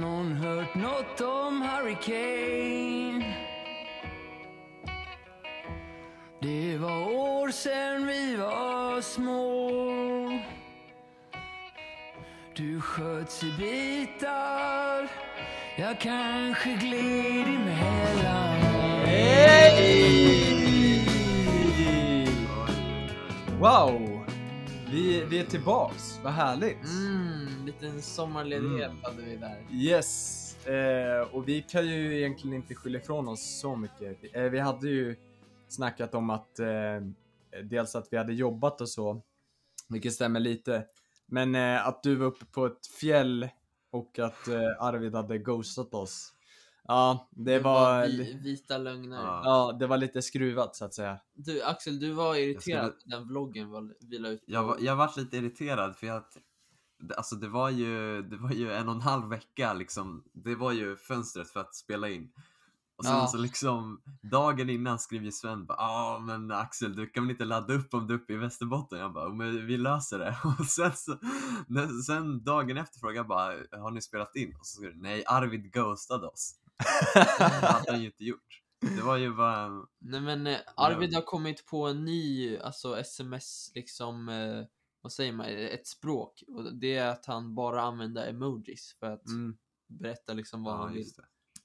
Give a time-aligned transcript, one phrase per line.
[0.00, 3.36] någon hört något om Hurricane?
[6.42, 9.70] Det var år sen vi var små
[12.56, 15.08] Du sköts i bitar
[15.76, 18.66] Jag kanske gled emellan
[23.60, 24.24] Wow!
[24.90, 26.84] Vi, vi är tillbaks, vad härligt!
[26.84, 27.35] Mm,
[27.66, 29.02] liten sommarledighet Mm.
[29.02, 29.66] hade vi där.
[29.72, 30.42] Yes!
[30.66, 34.36] Eh, och vi kan ju egentligen inte skylla ifrån oss så mycket.
[34.36, 35.16] Eh, vi hade ju
[35.68, 36.66] snackat om att eh,
[37.64, 39.22] dels att vi hade jobbat och så,
[39.88, 40.84] vilket stämmer lite.
[41.26, 43.48] Men eh, att du var uppe på ett fjäll
[43.90, 46.32] och att eh, Arvid hade ghostat oss.
[46.88, 48.06] Ja, det, var...
[48.06, 49.16] vi, vita lögner.
[49.16, 49.40] Ja.
[49.44, 51.18] Ja, det var lite skruvat så att säga.
[51.34, 54.42] Du Axel, du var irriterad skulle- på den vloggen var- vi la ut.
[54.46, 56.22] Jag, var- jag vart lite irriterad för jag
[57.16, 60.72] Alltså det var ju, det var ju en och en halv vecka liksom, det var
[60.72, 62.32] ju fönstret för att spela in.
[62.96, 63.26] Och sen Ja.
[63.26, 67.74] så liksom, dagen innan skriver Sven bara ah men Axel du kan väl inte ladda
[67.74, 68.98] upp om du är uppe i Västerbotten?
[68.98, 70.36] Jag bara, men vi löser det.
[70.58, 71.18] Och sen så,
[72.06, 74.56] sen dagen efter frågade jag bara, har ni spelat in?
[74.60, 76.54] Och så skrev nej Arvid ghostade oss.
[77.38, 78.62] Det hade han ju inte gjort.
[78.80, 83.72] Det var ju bara, Nej men eh, Arvid har kommit på en ny, alltså sms
[83.74, 84.64] liksom, eh,
[85.06, 86.42] vad säger man, ett språk.
[86.48, 89.56] Och det är att han bara använder emojis för att Mm.
[89.86, 91.06] berätta liksom vad ja han vill.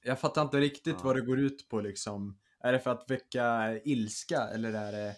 [0.02, 1.03] Jag fattar inte riktigt Ja.
[1.03, 2.39] vad det går ut på liksom.
[2.59, 5.16] Är det för att väcka ilska eller är det...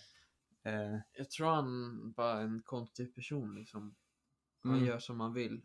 [0.71, 3.95] Eh, Jag tror han bara är en konstig person liksom.
[4.63, 4.85] Han Mm.
[4.85, 5.61] gör som han vill.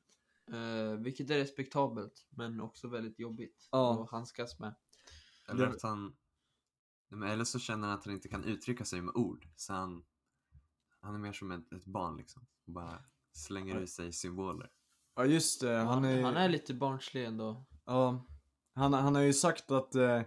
[0.53, 4.03] Eh, vilket är respektabelt, men också väldigt jobbigt Ja.
[4.05, 4.75] att handskas med.
[5.48, 6.05] Eller att han,
[7.09, 9.47] nej, men eller så känner han att han inte kan uttrycka sig med ord.
[9.56, 10.05] Så han,
[11.01, 12.47] han är mer som ett, ett barn liksom.
[12.67, 13.81] Och bara slänger Ja.
[13.81, 14.71] ur sig symboler.
[15.17, 17.65] ja just det, han Han, är, han är lite barnslig ändå.
[17.85, 18.27] Ja,
[18.75, 20.22] han, han har ju sagt att eh,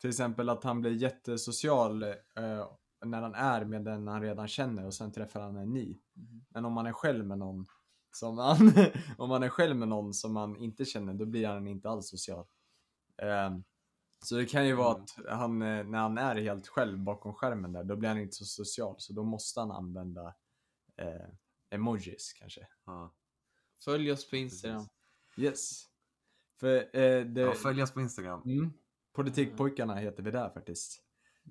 [0.00, 2.12] till exempel att han blir jättesocial eh,
[3.04, 5.98] när han är med den han redan känner och sen träffar han en ny.
[6.14, 6.44] Mhm.
[6.50, 7.66] Men om man är själv med någon
[8.10, 8.72] som han,
[9.18, 12.08] om man är själv med någon som man inte känner då blir han inte alls
[12.10, 12.46] social.
[13.22, 13.58] Eh,
[14.24, 15.02] så det kan ju vara Mm.
[15.02, 18.36] att han, eh, när han är helt själv bakom skärmen där, då blir han inte
[18.36, 20.34] så social så då måste han använda
[20.96, 21.28] eh,
[21.70, 22.68] emojis kanske.
[22.86, 23.14] Ja,
[23.84, 24.86] Följ oss på Instagram.
[25.36, 25.82] Yes.
[26.60, 27.40] För eh, det...
[27.40, 28.42] Ja, följ oss på Instagram.
[28.44, 28.72] Mm.
[29.12, 31.02] Politikpojkarna heter vi där faktiskt.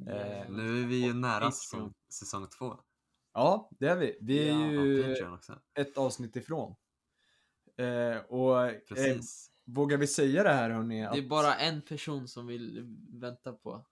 [0.08, 2.80] Eh, Nu är vi ju nära säsong, säsong två.
[3.34, 4.18] Ja, det är vi.
[4.22, 5.16] Vi är Ja, ju
[5.74, 6.76] ett avsnitt ifrån.
[7.78, 9.52] Eh, och eh, Precis.
[9.68, 11.00] Vågar vi säga det här hörni?
[11.02, 13.74] Det är att- bara en person som vill vänta på.
[13.74, 13.84] En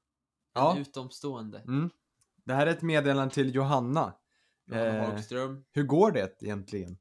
[0.53, 0.77] Ja.
[0.79, 1.59] utomstående.
[1.59, 1.89] Mm.
[2.45, 4.13] Det här är ett meddelande till Johanna.
[4.67, 5.63] Johanna Eh, Hagström.
[5.71, 6.97] Hur går det egentligen?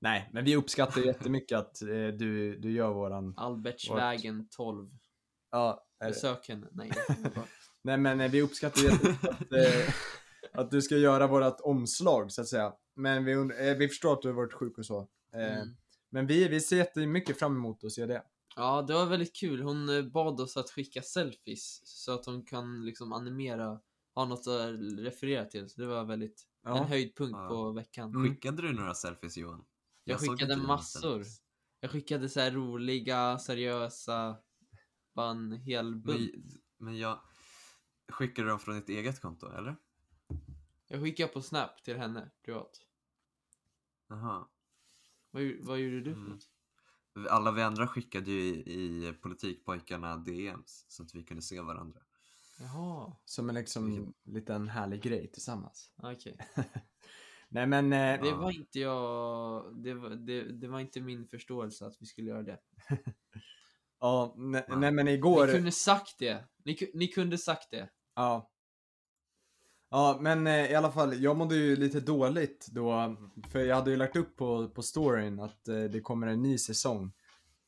[0.00, 3.34] Nej, men vi uppskattar jättemycket att eh, du, du gör våran...
[3.36, 4.90] Albertsvägen 12.
[5.50, 6.66] Ja, Besök henne.
[6.72, 6.90] Nej.
[7.82, 9.94] Nej men eh, vi uppskattar jättemycket att, eh,
[10.60, 12.72] att du ska göra vårat omslag så att säga.
[12.96, 15.08] Men vi, eh, vi förstår att du har varit sjuk och så.
[15.34, 15.76] Eh, Mm.
[16.10, 18.22] Men vi, vi ser jättemycket fram emot att se det.
[18.56, 19.62] Ja, det var väldigt kul.
[19.62, 23.80] Hon eh, bad oss att skicka selfies så att hon kan liksom animera,
[24.14, 25.68] ha något att referera till.
[25.70, 26.84] Så det var väldigt en Ja.
[26.84, 27.48] höjdpunkt Ja.
[27.48, 28.10] på veckan.
[28.14, 28.28] Mm.
[28.28, 29.64] Skickade du några selfies Johan?
[30.04, 31.24] Jag såg skickade massor.
[31.80, 34.36] Jag skickade så här roliga, seriösa,
[35.14, 36.30] bara en hel bunt.
[36.34, 37.20] Men, men jag...
[38.08, 39.76] Skickade du dem från ditt eget konto eller?
[40.88, 42.80] Jag skickade på Snap till henne privat.
[44.08, 44.46] Jaha.
[45.36, 46.38] Vad, vad gjorde du för Mm.
[47.30, 48.54] Alla vi andra skickade ju i,
[49.08, 52.00] i Politikpojkarna DMs så att vi kunde se varandra.
[52.60, 55.92] Jaha, Som en liksom liten härlig grej tillsammans.
[55.96, 56.36] okej.
[57.48, 58.36] Nej men, eh, Det Ja.
[58.36, 62.42] var inte jag, det var, det, det var inte min förståelse att vi skulle göra
[62.42, 62.58] det.
[64.00, 64.76] ja, ne, Ja.
[64.78, 66.48] nej men igår, Ni kunde sagt det.
[66.64, 67.88] Ni, ni kunde sagt det.
[68.14, 68.52] ja.
[69.96, 73.16] Ja men eh, i alla fall, jag mådde ju lite dåligt då,
[73.50, 76.58] för jag hade ju lagt upp på, på storyn att eh, det kommer en ny
[76.58, 77.12] säsong.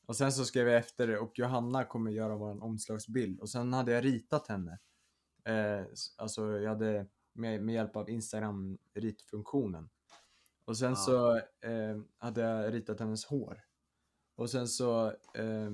[0.06, 3.72] Och sen så skrev jag efter det och Johanna kommer göra vår omslagsbild och sen
[3.72, 4.78] hade jag ritat henne.
[5.44, 5.86] Eh,
[6.16, 9.88] alltså jag hade med, med hjälp av Instagram ritfunktionen.
[10.64, 10.96] Och sen Ja.
[10.96, 11.36] så
[11.68, 13.60] eh, hade jag ritat hennes hår.
[14.36, 15.70] Och sen så eh,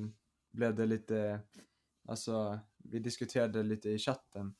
[0.53, 1.41] blev det lite,
[2.09, 4.55] alltså vi diskuterade lite i chatten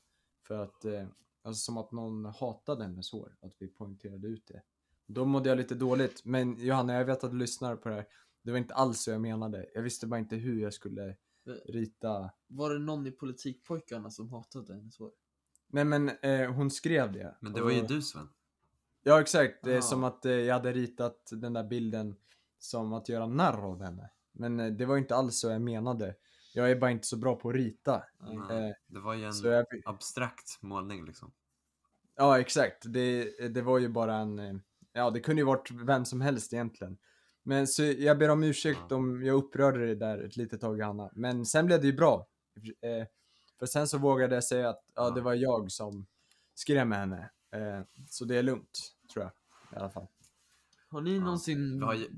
[0.47, 1.07] för att, eh,
[1.45, 4.63] alltså som att någon hatade hennes hår, att vi poängterade ut det.
[5.07, 8.07] Då mådde jag lite dåligt, men Johanna jag vet att du lyssnar på det här.
[8.43, 9.67] Det var inte alls så jag menade.
[9.75, 11.17] Jag visste bara inte hur jag skulle
[11.65, 12.31] rita.
[12.47, 15.11] Var det någon i Politikpojkarna som hatade hennes hår?
[15.69, 17.37] Nej men eh, hon skrev det.
[17.41, 18.29] Men det var ju Och- du Sven.
[19.03, 19.83] Ja exakt, det är Ah.
[19.83, 22.17] som att eh, jag hade ritat den där bilden
[22.59, 24.11] som att göra narr av henne.
[24.33, 26.15] Men eh, det var inte alls så jag menade.
[26.57, 27.95] Jag är bara inte så bra på att rita.
[28.51, 31.33] Eh, det var ju en så jag, abstrakt målning liksom.
[32.17, 32.83] ja, exakt.
[32.93, 34.39] Det, det var ju bara en...
[34.39, 34.55] eh,
[34.97, 36.99] Ja, det kunde ju varit vem som helst egentligen.
[37.43, 38.97] Men så jag ber om ursäkt Ja.
[38.97, 41.11] om jag upprörde dig där ett litet tag, Hanna.
[41.15, 42.27] Men sen blev det ju bra.
[42.81, 43.07] Eh,
[43.59, 46.07] för sen så vågade jag säga att ja, det var jag som
[46.55, 47.31] skrev med henne.
[47.55, 48.79] Eh, så det är lugnt,
[49.13, 49.33] tror jag.
[49.73, 50.07] I alla fall.
[50.89, 51.21] Har ni Ja.
[51.21, 52.11] någonsin ju-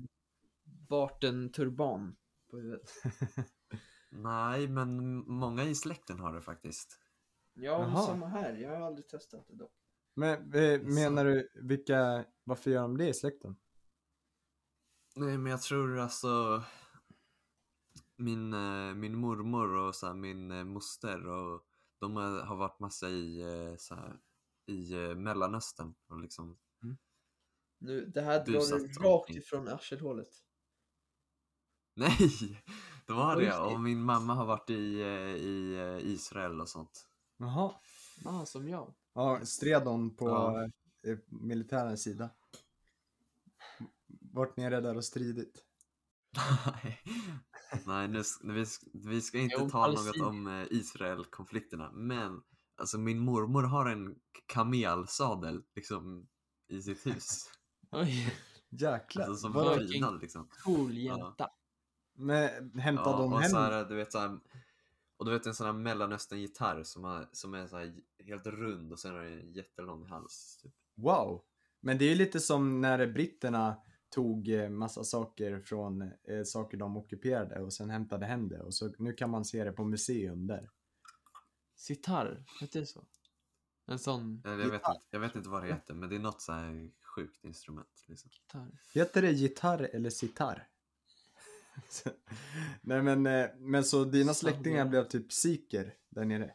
[0.88, 2.16] bart en turban
[2.50, 2.90] på huvudet?
[4.08, 7.00] Nej, men många i släkten har det faktiskt.
[7.55, 8.06] Ja, men Jaha.
[8.06, 8.55] samma här.
[8.55, 9.73] Jag har aldrig testat det dock.
[10.14, 13.56] Men eh, menar du, vilka, varför gör de det i släkten?
[15.17, 16.62] Nej, men jag tror alltså
[18.17, 21.62] min, eh, min mormor och så här, min eh, moster och
[21.99, 24.19] de har, har varit massa i, eh, så här,
[24.67, 26.58] i eh, Mellanöstern och liksom
[27.79, 30.31] Nu, det här Du drar satt du rakt ifrån arselhålet.
[31.94, 32.62] Nej!
[33.06, 36.69] De har På det och min mamma har varit i, eh, i eh, Israel och
[36.69, 37.06] sånt.
[37.37, 37.75] Jaha.
[38.25, 38.94] Ah, som jag.
[39.14, 40.62] Ja, stred hon på Ja.
[41.11, 42.31] eh, militärens sida?
[44.32, 45.62] Vart nere där och stridit?
[46.67, 47.03] Nej,
[47.87, 52.43] Nej nu, vi, vi ska inte Jo, tala något om Israel-konflikterna, men
[52.76, 54.17] alltså min mormor har en
[54.47, 56.29] kamelsadel liksom
[56.69, 57.50] i sitt hus.
[57.91, 58.35] Oj,
[58.69, 59.25] Jäklar.
[59.25, 60.49] Alltså som prydnad liksom.
[60.64, 61.50] cool jänta.
[62.16, 63.50] Men hämtade Ja, de och hem?
[63.50, 64.38] så här, du vet så här,
[65.16, 68.92] och du vet en sån här mellanöstern-gitarr som, har, som är så här helt rund
[68.92, 70.58] och sen har den en jättelång hals.
[70.62, 70.72] Typ.
[70.94, 71.44] Wow.
[71.80, 73.76] Men det är ju lite som när britterna
[74.08, 78.74] tog eh, massa saker från eh, saker de ockuperade och sen hämtade hem det och
[78.74, 80.70] så nu kan man se det på museum där.
[81.74, 83.04] Sitar, heter det så?
[83.86, 86.42] En sån Jag, vet inte, jag vet inte vad det heter, men det är något
[86.42, 88.04] så här sjukt instrument.
[88.06, 88.30] Liksom.
[88.32, 88.80] gitarr.
[88.94, 90.69] Heter det gitarr eller sitar?
[92.81, 96.55] Nej men, eh, men så dina släktingar blev typ sikher där nere?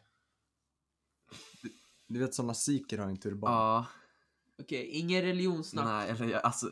[1.62, 1.70] Du,
[2.06, 3.52] du vet sådana sikher har en turban?
[3.52, 3.86] Ja,
[4.62, 5.84] Okej, ingen religionssnack.
[5.84, 6.70] nej, eller jag- alltså.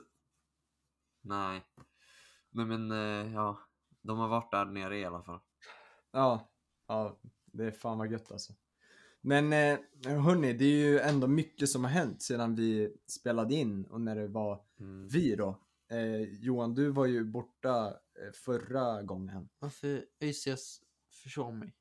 [1.23, 1.63] Nej.
[2.51, 3.61] Nej men eh, ja,
[4.03, 5.41] de har varit där nere i alla fall.
[6.13, 6.51] Ja,
[6.89, 8.53] ja, det är fan vad gött alltså.
[9.21, 13.85] Men eh, hörni, det är ju ändå mycket som har hänt sedan vi spelade in
[13.85, 15.09] och när det var Mm.
[15.09, 15.59] vi då.
[15.91, 19.49] Eh, Johan, du var ju borta eh, förra gången.
[19.59, 20.81] Varför ÖIS
[21.23, 21.75] försov mig?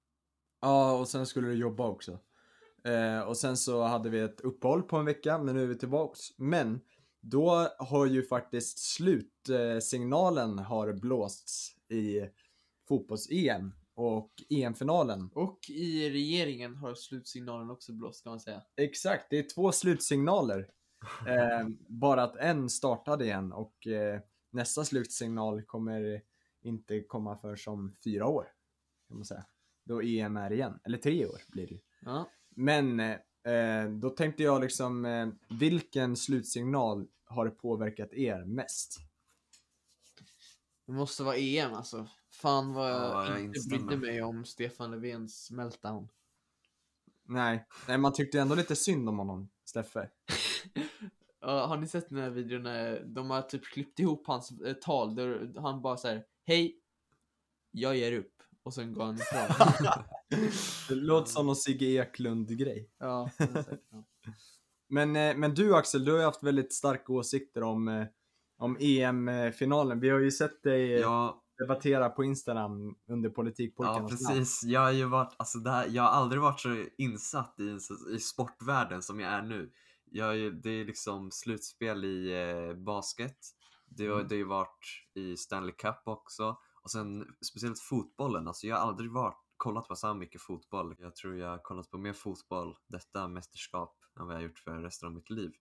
[0.61, 2.19] Ja, och sen skulle du jobba också.
[2.83, 5.75] Eh, och sen så hade vi ett uppehåll på en vecka, men nu är vi
[5.75, 6.19] tillbaks.
[6.37, 6.81] Men
[7.21, 12.21] då har ju faktiskt slutsignalen har blåsts i
[12.87, 15.29] fotbolls-EM och EM-finalen.
[15.33, 18.61] Och i regeringen har slutsignalen också blåst kan man säga.
[18.77, 20.69] Exakt, det är två slutsignaler.
[21.27, 26.21] Eh, bara att en startade igen och eh, nästa slutsignal kommer
[26.61, 28.47] inte komma för som fyra år.
[29.07, 29.45] Kan man säga.
[29.83, 30.79] Då EM är igen.
[30.83, 31.79] Eller tre år blir det.
[32.01, 32.29] Ja.
[32.49, 38.97] Men eh, då tänkte jag liksom, eh, vilken slutsignal har det påverkat er mest?
[40.85, 42.07] Det måste vara EM alltså.
[42.31, 46.07] Fan vad jag, Ja, jag inte brydde mig om Stefan Löfvens meltdown.
[47.29, 50.09] Nej, nej man tyckte ändå lite synd om honom, Steffe.
[51.41, 54.73] Ja, har ni sett den här videon när de har typ klippt ihop hans eh,
[54.73, 56.79] tal där han bara säger Hej,
[57.71, 58.33] jag ger upp.
[58.63, 59.67] Och sen går han ifrån.
[60.89, 62.89] Det låter som någon Sigge Eklund-grej.
[62.97, 64.05] ja, det är säkert han.
[64.89, 68.05] Men, eh, men du Axel, du har ju haft väldigt starka åsikter om, eh,
[68.57, 69.99] om EM-finalen.
[69.99, 74.37] Vi har ju sett dig eh, Ja, debattera på Instagram under ja, politikpojkarnas namn.
[74.37, 74.63] precis.
[74.63, 77.77] Jag har ju varit, alltså det här, jag har aldrig varit så insatt i,
[78.15, 79.71] i sportvärlden som jag är nu.
[80.11, 83.37] Jag, det är liksom slutspel i eh, basket.
[83.85, 84.27] Det har, Mm.
[84.27, 84.85] det har ju varit
[85.15, 86.57] i Stanley Cup också.
[86.81, 88.47] Och sen speciellt fotbollen.
[88.47, 90.95] Alltså jag har aldrig varit, kollat på så här mycket fotboll.
[90.99, 94.59] Jag tror jag har kollat på mer fotboll detta mästerskap än vad jag har gjort
[94.59, 95.51] för resten av mitt liv.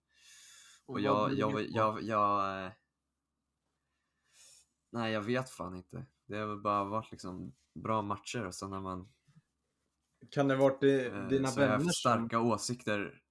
[0.85, 2.71] Och, vad jag, jag, jag, jag, eh,
[4.91, 6.05] Nej, jag vet fan inte.
[6.27, 9.09] Det har väl bara varit liksom bra matcher och sen när man
[10.31, 12.11] Kan det varit eh, eh, dina så har jag vänner haft som...
[12.11, 13.21] starka åsikter.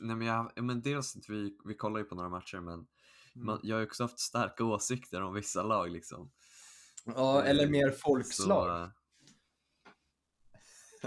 [0.00, 2.86] Nej men jag, ja, men dels att vi, vi kollar ju på några matcher men
[3.34, 3.46] Mm.
[3.46, 6.30] man, jag har ju också haft starka åsikter om vissa lag liksom.
[7.04, 8.66] Ja, eller Eh, mer folkslag.
[8.66, 8.82] så,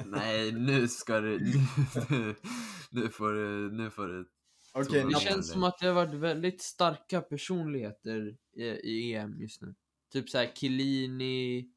[0.02, 1.54] eh, nej, nu ska du, nu,
[2.92, 4.30] nu får du, nu får du
[4.74, 9.42] Okej, så- Det känns som att det har varit väldigt starka personligheter i, i EM
[9.42, 9.76] just nu.
[10.14, 11.70] Typ såhär Chiellini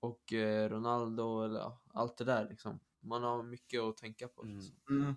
[0.00, 2.80] och eh, Ronaldo eller ja, allt det där liksom.
[3.00, 4.42] Man har mycket att tänka på.
[4.42, 4.56] Mm.
[4.56, 4.76] Liksom.
[4.90, 5.14] Mm.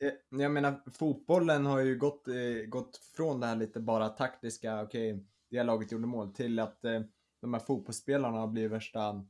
[0.00, 4.82] Eh, Jag menar, fotbollen har ju gått, eh, gått från det här lite bara taktiska,
[4.82, 7.00] okej, det laget gjorde mål till att eh,
[7.40, 9.26] de här fotbollsspelarna har blivit värsta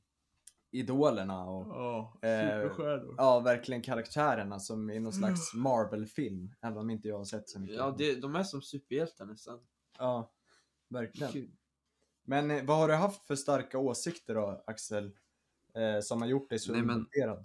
[0.71, 3.15] idolerna och Ja, Eh, superstjärnor.
[3.19, 7.61] ja, verkligen karaktärerna som i någon slags Marvel-film, även om inte jag har sett så
[7.61, 7.77] mycket.
[7.77, 9.61] Ja, det, de är som superhjältar nästan.
[9.99, 10.33] Ja
[10.89, 11.33] verkligen.
[11.33, 11.51] Kul.
[12.27, 15.17] Men eh, vad har du haft för starka åsikter då, Axel?
[15.75, 17.45] Eh, som har gjort dig så involverad?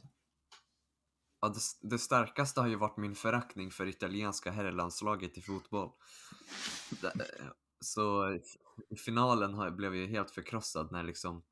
[1.41, 5.91] Ja, det, det starkaste har ju varit min föraktning för italienska herrlandslaget i fotboll.
[7.01, 7.13] Det-
[7.81, 8.31] Så
[8.89, 11.43] i- finalen har, blev jag helt förkrossad när liksom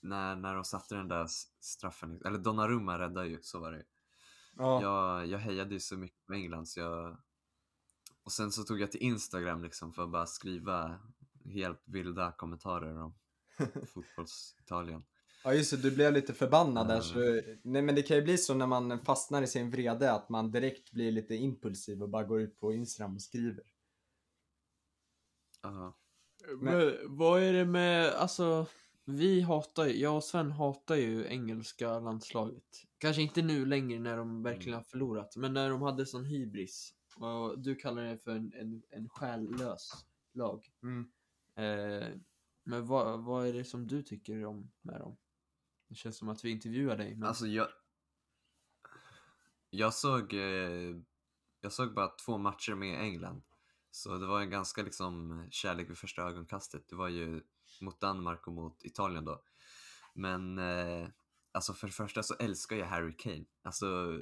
[0.00, 1.26] när, när de satte den där
[1.60, 3.84] straffen, eller Donnarumma räddade ju, så var det ju.
[4.56, 7.22] Ja, Jag, jag hejade ju så mycket på England så jag...
[8.24, 10.98] Och sen så tog jag till Instagram liksom för att bara skriva
[11.44, 13.14] helt vilda kommentarer om
[13.86, 15.02] fotbolls-Italien.
[15.44, 17.02] ja just det, du blev lite förbannad där Ja.
[17.02, 20.28] så, nej men det kan ju bli så när man fastnar i sin vrede att
[20.28, 23.64] man direkt blir lite impulsiv och bara går ut på Instagram och skriver.
[25.62, 25.98] Ja.
[26.60, 28.66] Men vad är det med, alltså,
[29.04, 32.64] vi hatar ju, jag och Sven hatar ju engelska landslaget.
[32.98, 36.94] Kanske inte nu längre när de verkligen har förlorat, men när de hade sån hybris.
[37.16, 40.66] Och du kallar det för en, en, en själlös lag.
[40.82, 41.10] Mm.
[41.54, 42.18] Eh,
[42.64, 45.16] men vad, vad är det som du tycker om med dem?
[45.88, 47.16] Det känns som att vi intervjuar dig.
[47.16, 47.28] Men...
[47.28, 47.68] Alltså jag...
[49.70, 50.34] Jag såg...
[50.34, 50.96] Eh,
[51.60, 53.42] jag såg bara två matcher med England.
[53.90, 56.88] Så det var en ganska liksom kärlek vid första ögonkastet.
[56.88, 57.42] Det var ju
[57.80, 59.42] mot Danmark och mot Italien då.
[60.14, 61.08] Men eh,
[61.52, 63.44] alltså för det första så älskar jag Harry Kane.
[63.62, 64.20] Alltså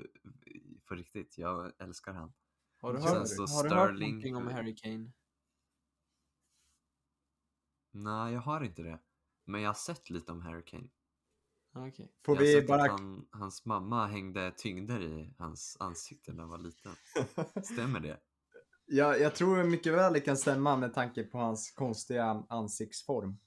[0.84, 2.32] på riktigt, jag älskar han.
[2.80, 5.10] Har du hört, har du hört någonting om Harry Kane?
[7.92, 8.98] Nej, jag har inte det.
[9.44, 10.88] Men jag har sett lite om Harry Kane.
[11.72, 12.12] Ah, Okej.
[12.24, 12.82] Får jag har vi sett bara...
[12.82, 16.92] att han, hans mamma hängde tyngder i hans ansikte när han var liten.
[17.62, 18.20] Stämmer det?
[18.92, 23.38] Ja, jag tror mycket väl det kan stämma med tanke på hans konstiga ansiktsform.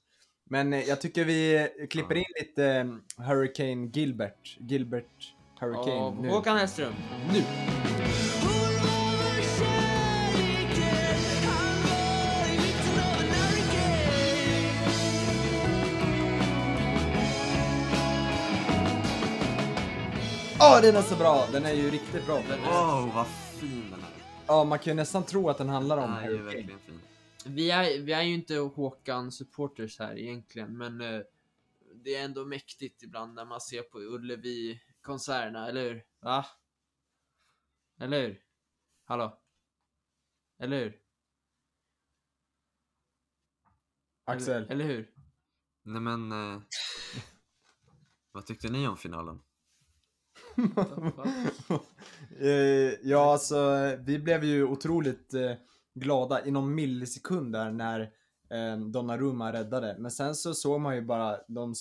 [0.44, 4.56] Men eh, jag tycker vi klipper in lite eh, Hurricane Gilbert.
[4.60, 6.28] Gilbert Hurricane Av nu.
[6.28, 6.94] Håkan Hellström,
[7.32, 7.42] nu!
[20.74, 21.46] Ja, den är så bra!
[21.52, 22.36] Den är ju riktigt bra.
[22.36, 24.10] Wow, vad fin den är!
[24.46, 26.44] Ja, man kan ju nästan tro att den handlar om Den är ju Hurricane.
[26.56, 27.00] verkligen fin.
[27.46, 31.20] Vi är, vi är ju inte Håkan supporters här egentligen, men eh,
[31.94, 36.04] det är ändå mäktigt ibland när man ser på Ullevi-konserterna, eller hur?
[36.20, 36.46] Va?
[38.00, 38.40] Eller hur?
[39.04, 39.38] Hallå?
[40.58, 41.00] Eller hur?
[44.24, 44.54] Axel.
[44.62, 45.10] Eller, eller hur?
[45.82, 46.32] Nej men...
[46.32, 46.60] Eh,
[48.32, 49.40] vad tyckte ni om finalen?
[52.40, 55.52] Eh, ja, alltså vi blev ju otroligt eh,
[55.94, 58.00] glada i någon millisekund där när
[58.50, 59.96] eh, Donnarumma räddade.
[59.98, 61.74] Men sen så såg man ju bara, de,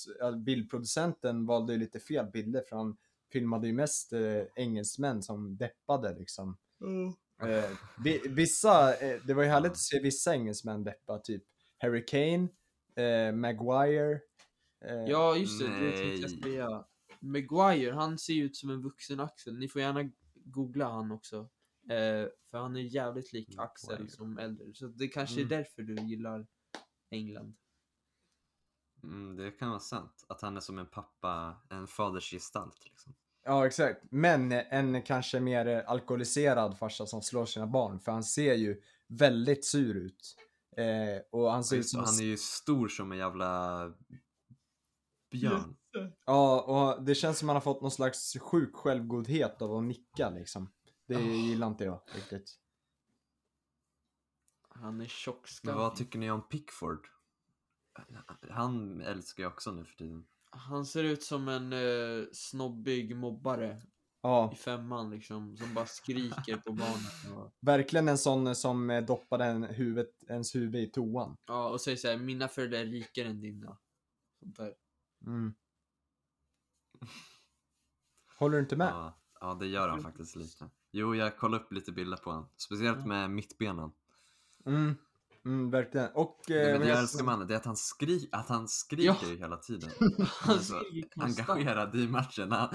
[0.45, 2.97] bildproducenten valde ju lite fel bilder för han
[3.31, 4.13] filmade ju mest
[4.55, 6.57] engelsmän som deppade liksom.
[8.03, 8.93] Vi, vissa,
[9.25, 11.43] det var ju härligt att se vissa engelsmän deppa, typ
[11.77, 12.47] Harry Kane,
[13.31, 14.19] Maguire.
[15.07, 16.41] Ja, just det, det tänkte jag Nej.
[16.43, 16.83] säga.
[17.23, 19.57] Maguire, han ser ju ut som en vuxen Axel.
[19.59, 21.49] Ni får gärna googla han också.
[21.89, 24.09] Eh, för han är jävligt lik Axel Maguire.
[24.11, 24.73] som äldre.
[24.73, 25.45] Så det kanske Mm.
[25.45, 26.47] är därför du gillar
[27.09, 27.55] England.
[29.03, 30.25] Mm, det kan vara sant.
[30.27, 33.13] Att han är som en pappa, en fadersgestalt liksom.
[33.43, 34.01] Ja, exakt.
[34.09, 38.81] Men en kanske mer eh, alkoholiserad farsa som slår sina barn, för han ser ju
[39.07, 40.35] väldigt sur ut.
[40.77, 41.99] Eh, och han ser ut som...
[42.03, 43.93] han är ju stor som en jävla
[45.31, 45.75] björn.
[46.25, 50.29] Ja, och det känns som han har fått någon slags sjuk självgodhet av att nicka
[50.29, 50.71] liksom.
[51.07, 52.59] Det gillar inte jag riktigt.
[54.69, 55.77] Han är Men tjockskallig.
[55.77, 57.07] vad tycker ni om Pickford?
[58.49, 60.25] Han älskar jag också nu för tiden.
[60.49, 63.81] Han ser ut som en eh, snobbig mobbare
[64.21, 65.57] Ja, i femman liksom.
[65.57, 67.37] Som bara skriker på barnen.
[67.37, 71.37] Och, verkligen en sån som eh, doppade en huvudet, ens huvud i toan.
[71.47, 73.77] ja, och säger såhär, mina föräldrar är rikare än dina.
[74.39, 74.73] Sånt där.
[75.25, 75.53] Mm.
[78.39, 78.87] Håller du inte med?
[78.87, 80.69] Ja, ja, det gör han faktiskt lite.
[80.91, 82.49] Jo, jag kollar upp lite bilder på honom.
[82.57, 83.91] Speciellt med mittbenen.
[84.65, 84.95] Mm.
[85.45, 86.09] Mm, verkligen.
[86.13, 86.39] Och...
[86.47, 88.67] Nej, Eh, men det jag älskar med honom, det är att han, skri att han
[88.67, 89.89] skriker ju hela tiden.
[90.41, 90.81] Han är så
[91.15, 92.51] engagerad i matchen.
[92.51, 92.69] Han,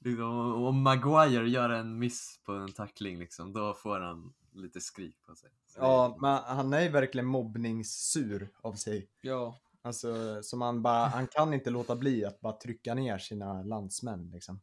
[0.00, 5.22] liksom, om Maguire gör en miss på en tackling, liksom, då får han lite skrik
[5.26, 5.50] på sig.
[5.66, 9.08] Så det är- Ja, men han är ju verkligen mobbningssur av sig.
[9.20, 9.58] Ja.
[9.84, 14.30] Alltså, som han bara, han kan inte låta bli att bara trycka ner sina landsmän
[14.32, 14.60] liksom.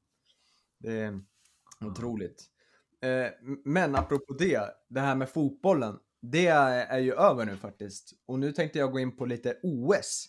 [0.80, 1.22] Det är
[1.86, 2.44] otroligt.
[3.01, 3.32] Eh,
[3.66, 6.00] men apropå det, det här med fotbollen.
[6.22, 8.13] det är, ju över nu faktiskt.
[8.25, 10.25] Och nu tänkte jag gå in på lite OS.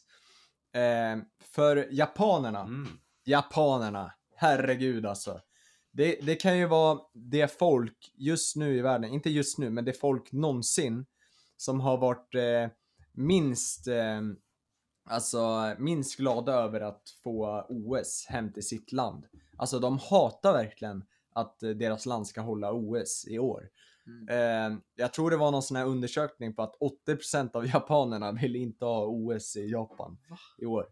[0.75, 2.89] Eh, för japanerna, Mm.
[3.25, 5.41] japanerna, herregud alltså.
[5.93, 9.85] Det, det kan ju vara det folk just nu i världen, inte just nu, men
[9.85, 11.07] det folk någonsin
[11.57, 12.69] som har varit eh,
[13.13, 13.89] minst,
[15.05, 19.27] alltså minst glada över att få OS hem till sitt land.
[19.57, 21.05] Alltså de hatar verkligen
[21.35, 23.69] att eh, deras land ska hålla OS i år.
[24.07, 24.29] Mm.
[24.29, 26.77] Eh, jag tror det var någon sån här undersökning på att
[27.09, 30.39] 80% av japanerna vill inte ha OS i Japan Va?
[30.59, 30.87] i år.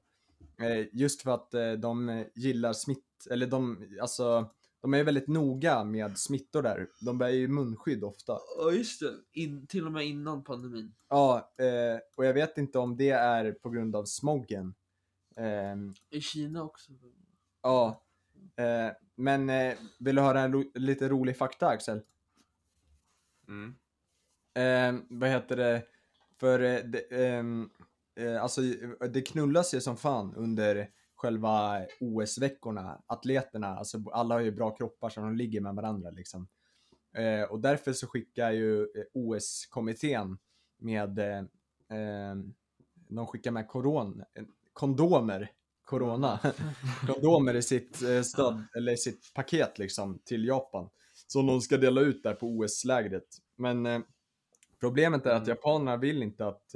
[0.63, 4.51] Eh, just för att eh, de gillar smitt, eller de, alltså,
[4.81, 6.89] de är väldigt noga med smittor där.
[7.01, 8.39] De bär ju munskydd ofta.
[8.59, 10.95] Ja just det, In, till och med innan pandemin.
[11.09, 14.75] Ja, eh, och jag vet inte om det är på grund av smoggen.
[15.37, 16.93] Ehm, I Kina också.
[17.63, 18.03] ja,
[18.57, 22.01] eh, men eh, vill du höra en ro- lite rolig fakta Axel?
[23.49, 23.75] Mm.
[24.55, 25.83] Eh, vad heter det?
[26.41, 27.71] För eh, det, ehm,
[28.17, 28.61] eh, alltså,
[29.11, 33.03] det knullas ju som fan under själva OS-veckorna.
[33.07, 36.49] Atleterna, alltså alla har ju bra kroppar så de ligger med varandra liksom.
[37.17, 40.39] Eh, och därför så skickar ju eh, OS-kommittén
[40.79, 41.39] med, eh,
[41.99, 42.35] eh,
[43.09, 45.51] de skickar med koron, eh, kondomer,
[45.85, 46.39] corona,
[47.07, 50.91] kondomer i sitt, eh, stöd, eller i sitt paket liksom till Japan.
[51.27, 53.29] Som de ska dela ut där på OS-lägret.
[53.57, 54.01] Men eh,
[54.81, 55.49] problemet är att Mm.
[55.49, 56.75] japanerna vill inte att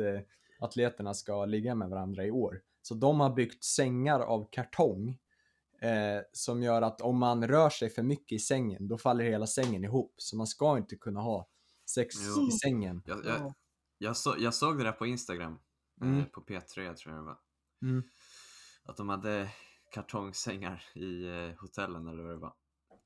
[0.60, 2.60] atleterna ska ligga med varandra i år.
[2.86, 5.08] Så de har byggt sängar av kartong
[5.80, 9.46] eh, som gör att om man rör sig för mycket i sängen, då faller hela
[9.46, 10.14] sängen ihop.
[10.16, 11.48] Så man ska inte kunna ha
[11.90, 12.48] sex Jo.
[12.48, 13.02] i sängen.
[13.06, 13.52] Jag, jag,
[13.98, 15.58] jag, så, jag såg det där på Instagram,
[16.02, 16.18] Mm.
[16.18, 17.38] eh, på P3 tror jag det var.
[17.82, 18.02] Mm.
[18.84, 19.48] Att de hade
[19.94, 22.52] kartongsängar i eh, hotellen eller vad det var.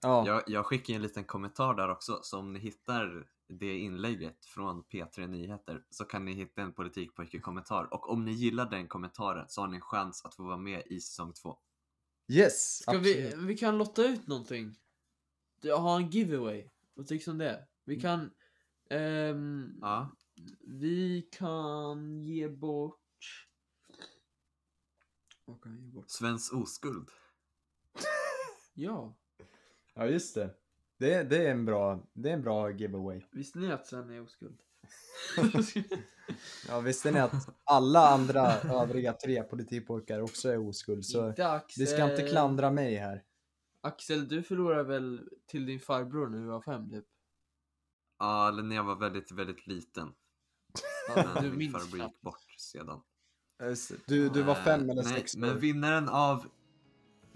[0.02, 4.46] Ja, Jag, jag skickar en liten kommentar där också, så om ni hittar det inlägget
[4.46, 7.94] från P3 Nyheter så kan ni hitta en politikpojke-kommentar.
[7.94, 10.82] Och om ni gillar den kommentaren så har ni en chans att få vara med
[10.86, 11.58] i säsong två.
[12.28, 12.82] yes!
[12.82, 13.48] Ska vi, absolut.
[13.48, 14.76] vi kan lotta ut någonting.
[15.60, 16.68] Jag har en giveaway.
[16.94, 17.66] Vad tycks om det?
[17.84, 18.30] Vi kan...
[18.90, 20.16] ehm, Ja,
[20.60, 23.00] Vi kan ge bort...
[25.44, 26.10] Vad kan vi ge bort?
[26.10, 27.10] Svens oskuld.
[28.74, 29.16] Ja.
[29.94, 30.54] Ja, just det.
[30.98, 33.22] Det, det, är en bra, det är en bra giveaway.
[33.30, 34.58] Visste ni att Sven är oskuld?
[36.68, 41.04] Ja, visste ni att alla andra övriga tre politikpojkar också är oskuld?
[41.04, 41.84] Så inte Axel.
[41.84, 43.22] du ska inte klandra mig här.
[43.80, 47.04] Axel, du förlorade väl till din farbror när du var fem typ?
[48.18, 50.12] Ja, eller när jag var väldigt, väldigt liten.
[51.16, 53.00] Ja, du min minns farbror gick bort sedan.
[53.58, 54.06] Det.
[54.06, 55.40] Du, du var fem Eh, eller sex år.
[55.40, 56.46] Men vinnaren av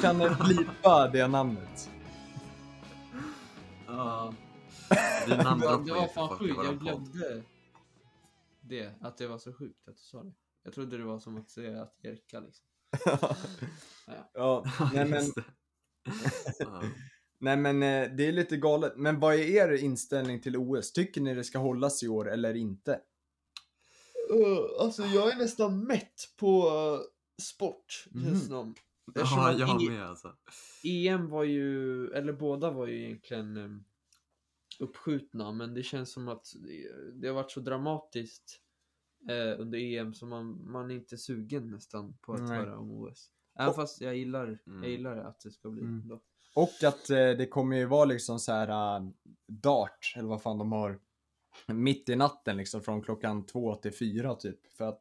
[0.00, 1.90] kan blipa det namnet.
[3.86, 4.34] Ja.
[5.26, 7.42] Det det var fan sjukt, jag glömde
[8.60, 8.94] det.
[9.00, 10.32] Att det var så sjukt att du sa det.
[10.64, 12.66] Jag trodde det var som att säga att Jerka liksom.
[14.34, 15.22] ja, nej men.
[16.58, 16.82] Ja.
[17.38, 18.92] nej men eh, det är lite galet.
[18.96, 20.92] Men vad är er inställning till OS?
[20.92, 23.00] Tycker ni det ska hållas i år eller inte?
[24.80, 27.00] alltså jag är nästan mätt på uh,
[27.42, 28.74] sport, känns det som.
[29.14, 30.36] Eftersom Ja, att jag ing- med alltså.
[30.84, 33.84] EM var ju, eller båda var ju egentligen um,
[34.78, 36.46] uppskjutna, men det känns som att
[37.12, 38.60] det, har varit så dramatiskt
[39.28, 42.58] eh, under EM så man, man är inte sugen nästan på att Nej.
[42.58, 43.30] höra om OS.
[43.58, 44.82] Även Och- fast jag gillar, Mm.
[44.82, 46.08] jag gillar att det ska bli Mm.
[46.08, 46.20] då.
[46.54, 49.08] Och att eh, det kommer ju vara liksom så här äh,
[49.48, 51.00] dart, eller vad fan de har,
[51.66, 54.66] mitt i natten liksom från klockan två till fyra typ.
[54.72, 55.00] För att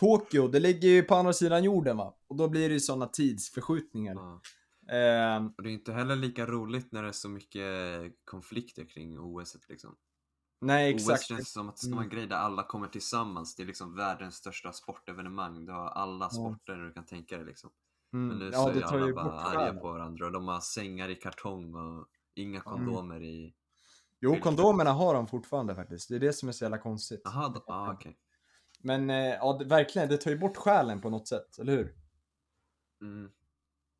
[0.00, 2.14] Tokyo, det ligger ju på andra sidan jorden va?
[2.28, 4.14] Och då blir det ju sådana tidsförskjutningar.
[4.14, 4.40] Ja.
[4.96, 7.64] Eh, Och det är inte heller lika roligt när det är så mycket
[8.24, 9.96] konflikter kring OS liksom.
[10.60, 11.24] nej OS exakt.
[11.24, 12.16] känns som att det ska vara en Mm.
[12.16, 13.54] grej där alla kommer tillsammans.
[13.56, 15.66] Det är liksom världens största sportevenemang.
[15.66, 17.70] Du har alla sporter du kan tänka dig liksom.
[18.10, 18.38] Men Mm.
[18.38, 21.08] nu Ja, så är ju alla bort bara arga på varandra och de har sängar
[21.08, 23.54] i kartong och inga kondomer i...
[24.20, 26.08] Jo, kondomerna har de fortfarande faktiskt.
[26.08, 27.20] Det är det som är så jävla konstigt.
[27.24, 28.16] Jaha, ah, okej.
[28.82, 31.94] Men eh, ja, det, verkligen, det tar ju bort själen på något sätt, eller hur?
[33.02, 33.30] Mm.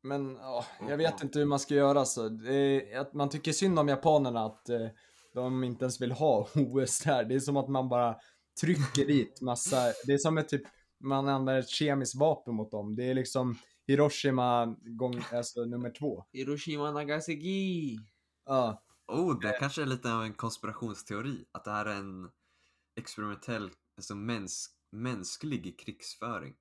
[0.03, 2.29] Men ja, jag vet inte hur man ska göra så.
[2.29, 4.87] Det att man tycker synd om japanerna att eh,
[5.33, 7.23] de inte ens vill ha OS där.
[7.23, 8.15] Det är som att man bara
[8.61, 10.63] trycker dit massa, det är som ett typ,
[10.99, 12.95] man använder ett kemiskt vapen mot dem.
[12.95, 16.25] Det är liksom Hiroshima gång, alltså nummer två.
[16.31, 17.97] Hiroshima Nagasaki!
[18.45, 21.45] Ja, Oh, det kanske är lite av en konspirationsteori.
[21.51, 22.29] Att det här är en
[22.95, 26.55] experimentell, alltså mäns, mänsklig krigsföring.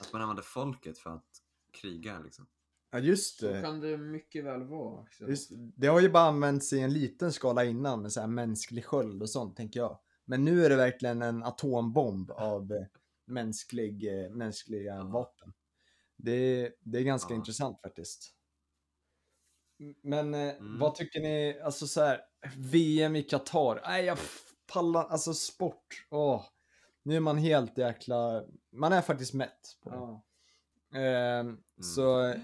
[0.00, 1.28] Att man använder folket för att
[1.72, 2.46] kriga liksom.
[2.90, 3.62] ja just Så det.
[3.62, 5.02] kan det mycket väl vara.
[5.02, 5.28] Axel.
[5.28, 8.84] Just, det har ju bara använts i en liten skala innan med så här mänsklig
[8.84, 9.98] sköld och sånt tänker jag.
[10.24, 12.86] Men nu är det verkligen en atombomb av eh,
[13.26, 15.04] mänsklig, eh, mänskliga Ja.
[15.04, 15.52] vapen.
[16.16, 17.38] Det, är- det är ganska Ja.
[17.38, 18.34] intressant faktiskt.
[20.02, 20.78] Men eh, Mm.
[20.78, 22.20] vad tycker ni, alltså så här,
[22.56, 24.18] VM i Qatar, nej jag
[24.72, 26.44] pallar, alltså sport, åh.
[27.02, 29.96] Nu är man helt jäkla, man är faktiskt mätt på det.
[29.96, 30.22] Ja.
[31.00, 32.34] Ehm, Så,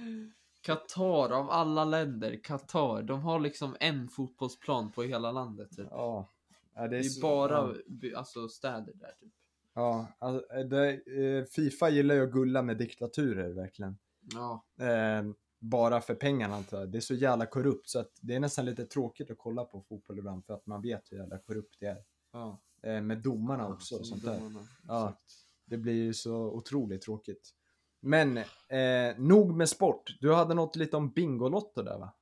[0.60, 5.70] Qatar, av alla länder, Qatar, de har liksom en fotbollsplan på hela landet.
[5.76, 5.86] Typ.
[5.90, 6.28] ja.
[6.74, 8.18] ja Det är så- bara ja.
[8.18, 9.32] alltså, städer där typ.
[9.74, 10.90] Ja, alltså, det,
[11.38, 13.98] eh, Fifa gillar ju att gulla med diktaturer verkligen.
[14.20, 14.64] Ja.
[14.80, 15.22] Eh,
[15.60, 16.88] bara för pengarna antar jag.
[16.88, 19.80] Det är så jävla korrupt så att det är nästan lite tråkigt att kolla på
[19.80, 22.04] fotboll ibland för att man vet hur jävla korrupt det är.
[22.32, 22.60] Ja.
[22.82, 24.40] Eh, med domarna Ja, också och sånt där.
[24.40, 24.66] domarna.
[24.88, 25.08] Ja.
[25.08, 25.34] Exakt.
[25.64, 27.54] Det blir ju så otroligt tråkigt.
[28.00, 28.36] Men
[28.68, 30.16] eh, nog med sport.
[30.20, 32.14] Du hade något lite om Bingolotto där va?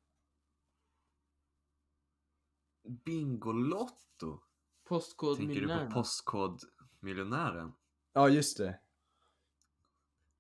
[2.89, 4.41] Bingolotto?
[4.85, 5.91] Postkod Tänker du på.
[5.93, 7.73] Postkodmiljonären?
[8.13, 8.81] Ja, just det.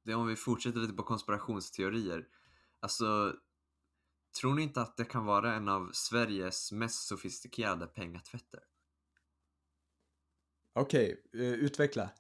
[0.03, 2.29] Det är om vi fortsätter lite på konspirationsteorier.
[2.81, 3.37] Alltså,
[4.41, 8.61] tror ni inte att det kan vara en av Sveriges mest sofistikerade pengatvätter?
[10.79, 12.11] Okej, eh, utveckla.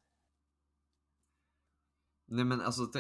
[2.26, 2.90] Nej men alltså,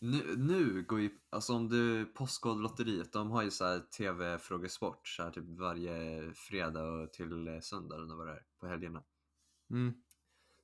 [0.00, 5.22] nu, nu går ju, alltså om du, Postkodlotteriet, de har ju så här tv-frågesport så
[5.22, 9.02] här typ varje fredag och till eh, söndag eller vad det är, på helgerna.
[9.70, 9.94] Mm.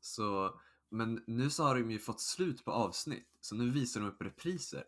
[0.01, 4.07] Så, men nu så har de ju fått slut på avsnitt, så nu visar de
[4.07, 4.85] upp repriser.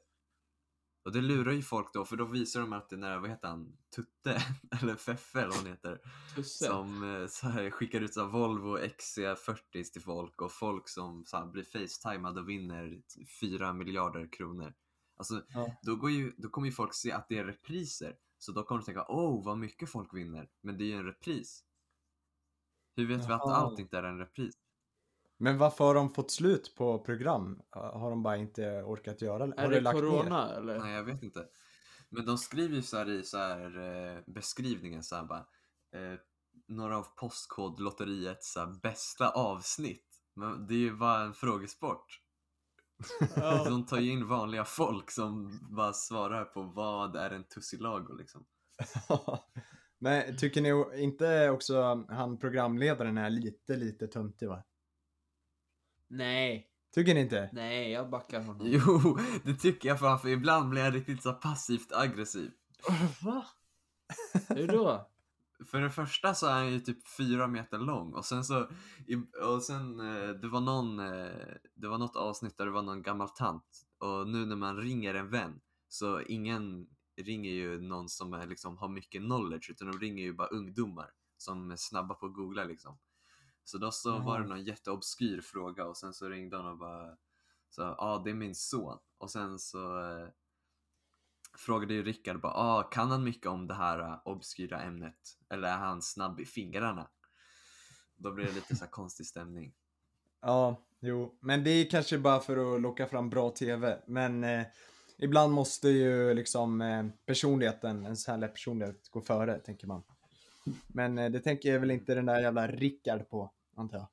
[1.10, 3.30] Och det lurar ju folk då, för då visar de att det är när, vad
[3.30, 4.42] heter han, Tutte,
[4.82, 6.00] eller Feffe eller vad han heter,
[6.34, 6.64] Tusse.
[6.66, 11.24] som eh, så här, skickar ut så här, Volvo XC40 till folk och folk som
[11.26, 13.02] så här, blir facetimade och vinner
[13.40, 14.74] 4 miljarder kronor.
[15.16, 15.78] Alltså, Ja.
[15.82, 18.16] då, går ju, då kommer ju folk se att det är repriser.
[18.38, 20.48] Så då kommer de tänka, åh vad mycket folk vinner.
[20.62, 21.64] Men det är ju en repris.
[22.96, 23.56] Hur vet vi att Jaha.
[23.56, 24.54] allt inte är en repris?
[25.42, 27.62] Men varför har de fått slut på program?
[27.70, 29.54] Har de bara inte orkat göra det?
[29.56, 30.02] Är Har det lagt ner?
[30.02, 30.78] corona eller?
[30.78, 31.46] Nej, jag vet inte.
[32.08, 35.46] Men de skriver ju så här i så här, eh, beskrivningen så här bara,
[35.94, 36.18] eh,
[36.68, 40.06] några av Postkodlotteriets bästa avsnitt.
[40.34, 42.20] Men det är ju bara en frågesport.
[43.64, 48.44] De tar ju in vanliga folk som bara svarar på vad är en tussilago liksom.
[49.98, 54.62] Men tycker ni inte också han programledaren är lite, lite töntig va?
[56.10, 57.50] Nej, Tycker ni inte?
[57.52, 58.66] nej, jag backar honom.
[58.70, 62.50] Jo, det tycker jag fan för ibland blir jag riktigt så passivt aggressiv.
[63.22, 63.46] Va?
[64.48, 65.10] Hur då?
[65.66, 68.68] För det första så är han ju typ fyra meter lång och sen så,
[69.42, 73.02] och sen eh, det var någon, eh, det var något avsnitt där det var någon
[73.02, 78.32] gammal tant och nu när man ringer en vän så ingen ringer ju någon som
[78.32, 82.26] är, liksom, har mycket knowledge utan de ringer ju bara ungdomar som är snabba på
[82.26, 82.98] att googla liksom.
[83.64, 87.16] Så då så var det någon jätteobskyr fråga och sen så ringde han och bara
[87.70, 90.28] så ja ah, det är min son och sen så eh,
[91.58, 95.38] frågade ju Rickard bara, ah, kan han mycket om det här uh, obskyra ämnet?
[95.50, 97.08] Eller är han snabb i fingrarna?
[98.16, 99.74] Då blir det lite så här konstig stämning.
[100.40, 101.38] Ja, jo.
[101.40, 103.98] Men det är kanske bara för att locka fram bra TV.
[104.06, 104.66] Men eh,
[105.18, 110.02] ibland måste ju liksom eh, personligheten, ens härliga personlighet gå före, tänker man.
[110.86, 114.08] Men eh, det tänker väl inte den där jävla Rickard på, antar jag.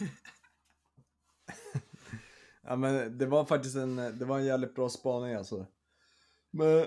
[2.62, 5.66] ja men det var faktiskt en, det var en jävligt bra spaning alltså.
[6.50, 6.86] Men,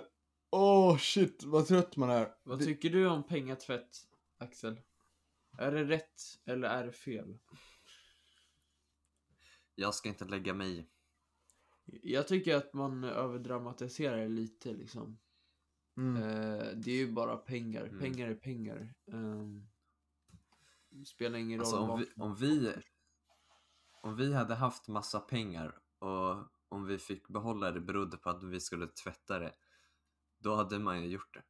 [0.52, 2.34] åh shit vad trött man är.
[2.43, 3.97] Vad Det- tycker du om pengatvätt,
[4.38, 4.82] Axel?
[5.58, 7.38] Är det rätt eller är det fel?
[9.75, 10.86] Jag ska inte lägga mig i.
[12.13, 15.19] Jag tycker att man överdramatiserar det lite liksom.
[15.99, 16.23] Mm.
[16.23, 17.83] Eh, det är ju bara pengar.
[17.85, 17.99] Mm.
[17.99, 18.93] Pengar är pengar.
[19.12, 19.67] Um,
[21.05, 22.73] spelar ingen roll Alltså om vad- vi, om vi
[24.01, 26.35] om vi hade haft massa pengar och
[26.69, 29.53] om vi fick behålla det berodde på att vi skulle tvätta det.
[30.39, 31.41] Då hade man ju gjort det.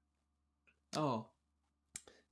[0.95, 1.33] Ja.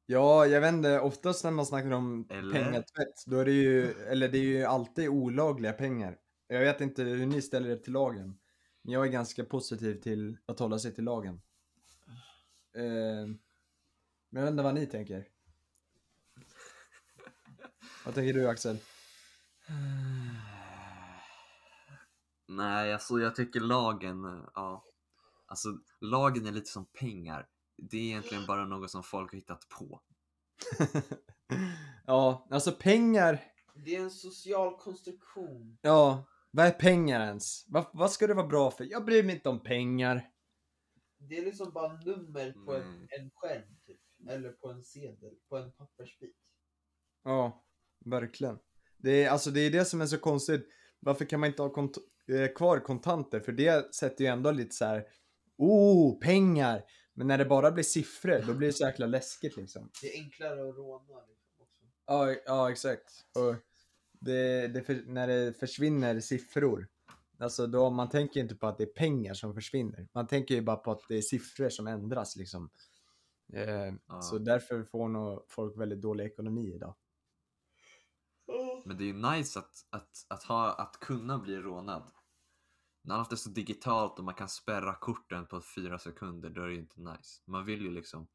[0.06, 2.54] Ja, jag vet inte, oftast när man snackar om Eller?
[2.54, 6.20] pengatvätt, då är det ju, eller det är ju alltid olagliga pengar.
[6.48, 8.40] Jag vet inte hur ni ställer er till lagen.
[8.82, 11.42] Men jag är ganska positiv till att hålla sig till lagen.
[12.78, 13.28] Eh,
[14.30, 15.28] men jag vet inte vad ni tänker.
[18.06, 18.78] Vad tänker du Axel?
[22.48, 24.86] Nej, alltså jag tycker lagen, ja.
[25.46, 25.70] Alltså
[26.02, 27.48] lagen är lite som pengar.
[27.78, 30.02] Det är egentligen bara något som folk har hittat på.
[32.06, 33.44] ja, alltså pengar.
[33.76, 35.78] Det är en social konstruktion.
[35.82, 37.66] Ja, vad är pengar ens?
[37.68, 38.84] Vad, vad ska det vara bra för?
[38.84, 40.30] Jag bryr mig inte om pengar.
[41.20, 43.20] Det är liksom bara nummer på en, Nej.
[43.20, 44.00] en skärm typ.
[44.30, 46.36] Eller på en sedel, på en pappersbit.
[47.24, 47.66] Ja,
[48.06, 48.60] verkligen.
[48.98, 50.68] Det är, alltså det är det som är så konstigt.
[51.00, 53.40] Varför kan man inte ha kont- eh, kvar kontanter?
[53.40, 55.08] För det sätter ju ändå lite så här.
[55.58, 56.84] Oh, pengar!
[57.14, 59.90] Men när det bara blir siffror, då blir det så jäkla läskigt liksom.
[60.02, 61.86] Det är enklare att råna liksom också.
[62.06, 63.12] Ja, ja exakt.
[63.36, 63.56] Och
[64.20, 66.88] det, det för, när det försvinner siffror,
[67.40, 70.08] alltså då man tänker inte på att det är pengar som försvinner.
[70.14, 72.70] Man tänker ju bara på att det är siffror som ändras liksom.
[73.54, 74.22] Eh, Ja.
[74.22, 76.96] Så därför får nog folk väldigt dålig ekonomi idag.
[78.86, 82.12] Men det är ju nice att, att, att, ha, att kunna bli rånad.
[83.02, 86.68] När allt är så digitalt och man kan spärra korten på fyra sekunder, då är
[86.68, 87.42] det ju inte nice.
[87.46, 88.28] Man vill ju liksom,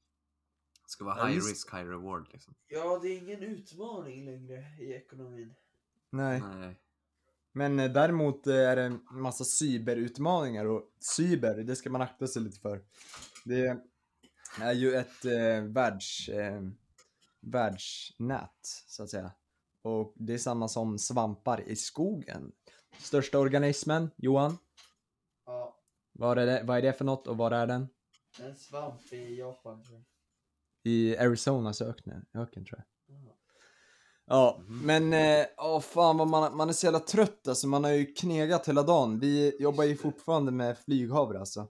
[0.82, 2.54] det ska vara Ja, high risk, high reward liksom.
[2.66, 5.54] Ja, det är ingen utmaning längre i ekonomin.
[6.10, 6.40] Nej.
[6.40, 6.80] Nej.
[7.52, 10.82] Men eh, däremot eh, är det en massa cyberutmaningar och
[11.16, 12.84] cyber, det ska man akta sig lite för.
[13.44, 13.76] Det
[14.60, 16.62] är ju ett eh, världs, eh,
[17.40, 19.32] världsnät, så att säga.
[19.82, 22.52] Och det är samma som svampar i skogen.
[22.98, 24.58] Största organismen, Johan?
[25.46, 25.80] Ja,
[26.12, 27.88] Vad är det, vad är det för något och var är den?
[28.40, 30.04] en svamp i Japan tror jag.
[30.92, 32.84] I Arizonas öken, öken tror jag.
[34.26, 37.66] Ja, men eh, åh fan vad man, man är så jävla trött alltså.
[37.68, 39.18] Man har ju knegat hela dagen.
[39.18, 41.68] Vi jobbar ju fortfarande med flyghavre alltså.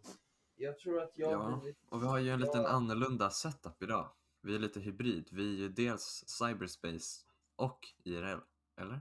[0.57, 1.61] Jag tror att jag Ja,
[1.91, 2.69] och vi har ju en liten Ja.
[2.69, 4.09] annorlunda setup idag.
[4.43, 5.29] Vi är lite hybrid.
[5.33, 7.21] Vi är ju dels cyberspace
[7.57, 8.39] och IRL,
[8.81, 9.01] eller?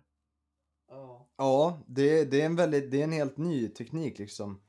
[0.89, 1.27] Ja.
[1.37, 4.61] Ja, det, det är en väldigt, det är en helt ny teknik liksom.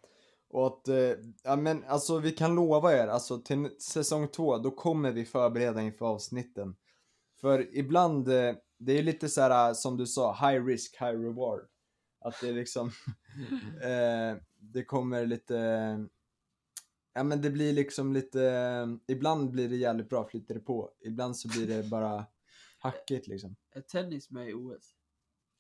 [0.51, 4.71] Och att, eh, ja men alltså vi kan lova er, alltså till säsong två, då
[4.71, 6.77] kommer vi förbereda inför avsnitten.
[7.41, 11.21] För ibland, eh, det är lite så här eh, som du sa, high risk, high
[11.21, 11.61] reward.
[12.21, 12.87] Att det är liksom,
[13.83, 15.55] eh, det kommer lite,
[17.15, 20.91] ja men det blir liksom lite, ibland blir det jävligt bra, flyter det på.
[21.01, 22.27] Ibland så blir det bara
[22.79, 23.57] hackigt liksom.
[23.71, 24.95] Är tennis med i OS?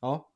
[0.00, 0.32] Ja,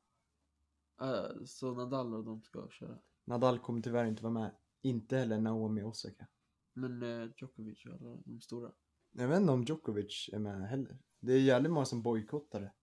[1.01, 2.97] Uh, så Nadal och de ska köra.
[3.25, 4.55] Nadal kommer tyvärr inte vara med.
[4.81, 6.27] Inte heller Naomi Osaka.
[6.73, 8.71] Men uh, Djokovic och alla de stora.
[9.11, 10.97] Jag vet inte om Djokovic är med heller.
[11.27, 12.73] Det är jävligt många som bojkottar det.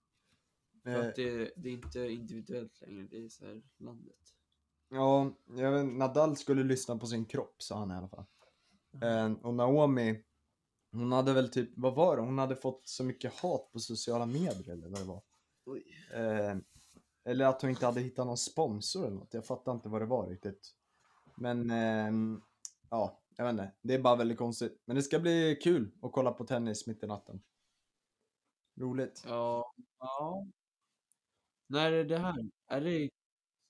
[0.82, 4.16] För Eh, att det, det är inte individuellt längre, det är så här landet.
[4.88, 8.24] Ja, jag vet, Nadal skulle lyssna på sin kropp sa han i alla fall.
[9.02, 10.24] Eh, och Naomi,
[10.92, 12.22] hon hade väl typ, vad var det?
[12.22, 15.22] Hon hade fått så mycket hat på sociala medier eller vad det var.
[16.14, 16.56] Eh,
[17.24, 19.34] eller att hon inte hade hittat någon sponsor eller något.
[19.34, 20.74] Jag fattar inte vad det var riktigt.
[21.36, 22.40] Men ehm,
[22.90, 23.72] ja, jag vet inte.
[23.82, 24.82] Det är bara väldigt konstigt.
[24.84, 27.42] Men det ska bli kul att kolla på tennis mitt i natten.
[28.74, 29.22] Roligt.
[29.26, 29.74] Ja.
[29.98, 30.46] ja.
[31.66, 32.50] När är det här?
[32.66, 33.10] Är det i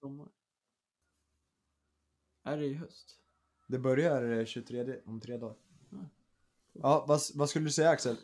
[0.00, 0.28] sommar?
[2.42, 3.18] Är det i höst?
[3.68, 5.56] Det börjar eh, 23 om tre dagar.
[5.92, 6.06] Mm.
[6.72, 8.16] Ja, vad, vad skulle du säga Axel?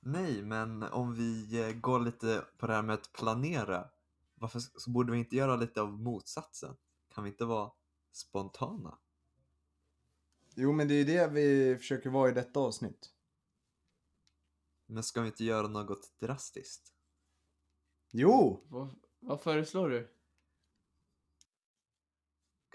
[0.00, 3.88] Nej, men om vi eh, går lite på det här med att planera.
[4.34, 6.76] Varför så borde vi inte göra lite av motsatsen?
[7.14, 7.70] Kan vi inte vara
[8.12, 8.98] spontana?
[10.54, 13.10] Jo, men det är det vi försöker vara i detta avsnitt.
[14.92, 16.92] Men ska vi inte göra något drastiskt?
[18.10, 18.66] Jo!
[18.68, 20.16] Vad, vad föreslår du?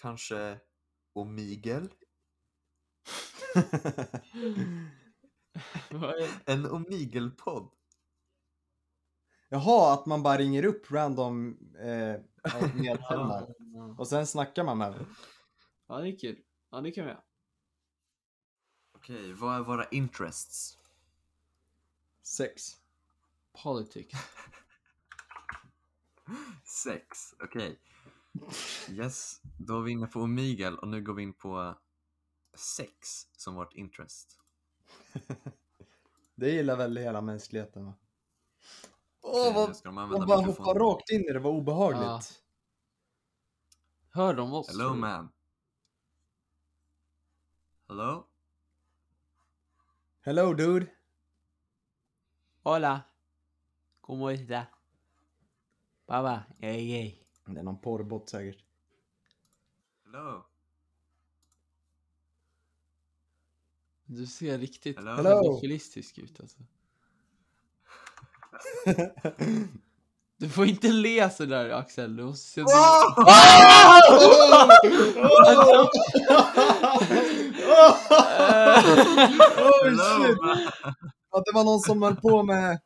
[0.02, 0.60] Kanske
[1.14, 1.94] Omigel?
[6.46, 7.72] En Omigel-podd?
[9.50, 12.22] Jaha, att man bara ringer upp random eh,
[12.76, 13.56] medlemmar
[13.98, 15.16] och sen snackar man med dem.
[15.88, 16.44] ja, det är kul.
[16.72, 17.24] Ja, det kan vi göra.
[18.92, 20.78] Okej, vad är våra interests?
[22.28, 22.78] Sex.
[23.64, 24.14] Politics.
[26.64, 27.80] Sex, okej.
[28.90, 31.76] Yes, då är vi inne på Omigel och nu går vi in på
[32.54, 34.40] sex som vårt interest.
[36.36, 37.94] Det gillar väl hela mänskligheten va?
[39.22, 39.78] Åh, vad...
[39.78, 40.82] ska de De använda bara mikrofonen.
[40.82, 42.02] rakt in i det, var obehagligt.
[42.04, 42.22] Ja.
[44.10, 44.68] Hör de oss?
[44.68, 45.30] Hello man.
[47.88, 48.28] Hello?
[50.22, 50.88] Hello dude!
[52.70, 53.08] Hola.
[54.02, 54.70] ¿Cómo está?
[56.06, 57.24] Papá, är gay.
[57.46, 58.64] Det är någon porrbot säkert.
[60.06, 60.46] Hello?
[64.06, 65.24] Du ser riktigt Hello?
[65.24, 66.58] Pedofilistisk ut alltså.
[70.38, 72.16] Du får inte le sådär Axel.
[72.16, 72.68] Du måste se oh
[80.18, 80.38] shit!
[81.30, 82.80] Att det var någon som höll på med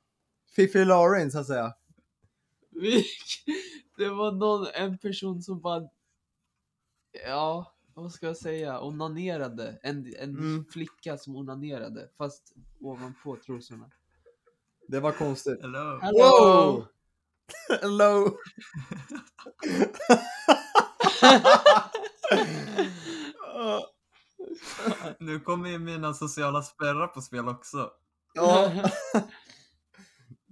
[0.55, 1.73] Fifi Lauren så att säga.
[3.97, 5.81] Det var någon, en person som bara...
[7.25, 8.79] Ja, vad ska jag säga?
[8.81, 9.79] Onanerade.
[9.83, 10.65] En, en Mm.
[10.65, 12.09] flicka som onanerade.
[12.17, 13.91] Fast ovanpå trosorna.
[14.87, 15.61] Det var konstigt.
[15.61, 15.99] Hello.
[16.13, 16.85] Wow!
[17.81, 18.37] Hello!
[25.19, 27.91] Nu kommer ju mina sociala spärrar på spel också.
[28.33, 28.71] Ja.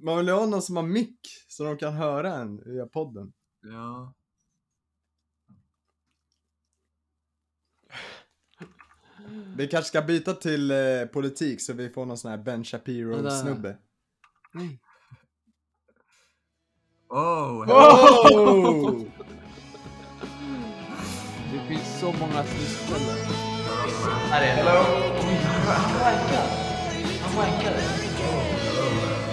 [0.03, 3.33] Man vill ju ha någon som har mick så de kan höra en via podden.
[3.61, 4.13] Ja.
[9.55, 12.63] Vi kanske ska byta till eh, politik så vi får någon sån här Ben.
[12.63, 13.77] Shapiro-snubbe.
[14.53, 14.79] Nej.
[17.09, 17.69] Oh.
[17.69, 19.03] Oh!
[21.53, 23.17] Det finns så många tillfällen.
[24.29, 24.83] Här är Hello.
[27.39, 27.71] Han wankar.
[27.71, 29.29] Han wankar.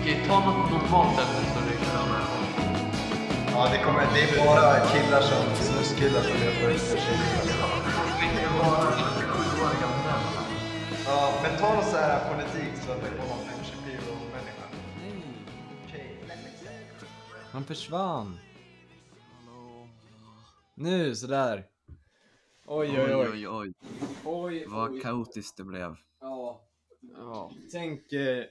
[0.00, 1.82] Okej, ta något normalt ämne så det
[3.52, 7.72] Ja, det, kommer, det är bara killar som, snuskillar som gör på tjejer.
[11.06, 14.66] Ja, men ta någon så här politik så att får någon Ben Shapiro-människa.
[17.52, 18.38] Han försvann.
[20.74, 21.64] Nu, sådär.
[22.66, 23.28] Oj, oj, oj.
[23.32, 23.72] oj, oj.
[24.24, 25.96] Oj, Vad kaotiskt det blev.
[26.20, 26.60] Ja.
[27.02, 27.52] Ja.
[27.72, 28.44] Tänk, eh,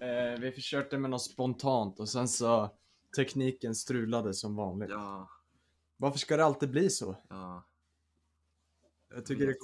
[0.00, 2.70] eh, vi försökte med något spontant och sen så
[3.16, 4.90] tekniken strulade som vanligt.
[4.90, 5.30] Ja,
[5.96, 7.16] Varför ska det alltid bli så?
[7.28, 7.66] ja.
[9.14, 9.54] Jag tycker det...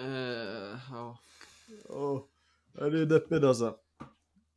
[0.00, 1.18] Eh, ja.
[2.72, 3.78] Ja, det är deppigt alltså.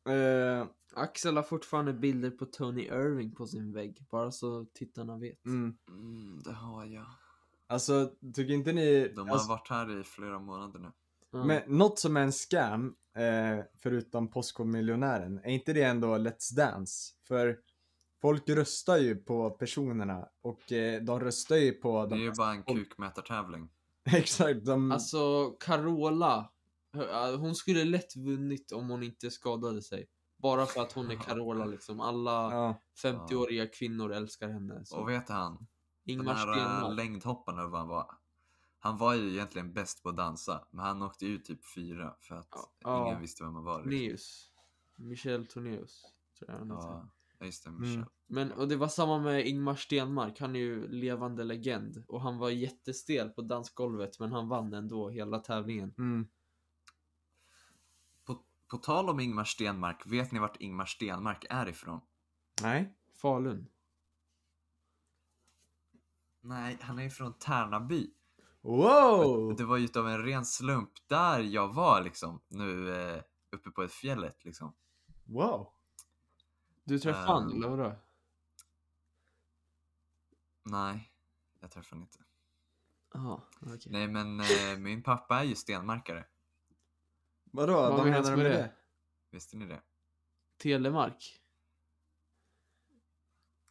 [0.08, 4.06] Eh, Axel har fortfarande bilder på Tony Irving på sin vägg.
[4.10, 5.46] Bara så tittarna vet.
[5.46, 5.76] mm.
[5.88, 7.06] Mm, det har jag.
[7.66, 9.08] Alltså, tycker inte ni...
[9.08, 10.92] De har alltså, varit här i flera månader nu.
[11.32, 11.44] Ja.
[11.44, 17.12] men något som är en scam, eh, förutom Postkodmiljonären, är inte det ändå Let's Dance?
[17.28, 17.58] För
[18.22, 22.06] folk röstar ju på personerna och eh, de röstar ju på...
[22.06, 23.70] Det är De, ju bara en kukmätartävling.
[24.12, 24.92] exakt, de...
[24.92, 26.50] Alltså, Carola.
[26.96, 30.06] hö- Hon skulle lätt vunnit om hon inte skadade sig.
[30.42, 32.00] Bara för att hon är Carola liksom.
[32.00, 32.80] Alla ja.
[33.02, 34.84] 50-åriga kvinnor älskar henne.
[34.84, 34.96] Så.
[34.96, 35.56] Och vet han?
[35.56, 35.66] Den
[36.14, 36.96] Ingmar här äh, Stenmark.
[36.96, 38.06] längdhopparen vad han var.
[38.84, 42.34] Han var ju egentligen bäst på att dansa, men han åkte ut typ fyra för
[42.34, 43.06] att Ja.
[43.06, 43.78] ingen visste vem han var.
[43.78, 43.90] Liksom.
[43.90, 44.50] Tornéus.
[44.96, 46.02] Michel Tornéus.
[46.38, 46.68] Tror jag han.
[46.68, 47.80] Ja, ja, just det, Mm.
[47.80, 48.04] Michel.
[48.26, 52.04] Men, och det var samma med Ingmar Stenmark, han är ju levande legend.
[52.08, 55.94] Och han var jättestel på dansgolvet, men han vann ändå hela tävlingen.
[55.98, 56.28] Mm.
[58.24, 62.00] På, på tal om Ingmar Stenmark, vet ni vart Ingmar Stenmark är ifrån?
[62.62, 62.96] Nej.
[63.22, 63.68] Falun.
[66.40, 68.10] Nej, han är ifrån Tärnaby.
[68.62, 69.56] Wow!
[69.56, 73.22] Det var ju utav en ren slump där jag var liksom, nu eh,
[73.52, 74.74] uppe på ett fjället liksom.
[75.24, 75.72] Wow!
[76.84, 77.28] Du träffade Ehm.
[77.28, 77.94] han, eller vadå?
[80.62, 81.12] Nej,
[81.60, 82.18] jag träffade honom inte.
[83.14, 83.92] Jaha, okej.
[83.92, 86.24] Nej men eh, min pappa är ju stenmarkare.
[87.44, 87.72] Vadå?
[87.72, 88.62] Vad Vad, menas menar du med med det?
[88.62, 88.72] det?
[89.30, 89.82] Visste ni det?
[90.56, 91.38] Telemark.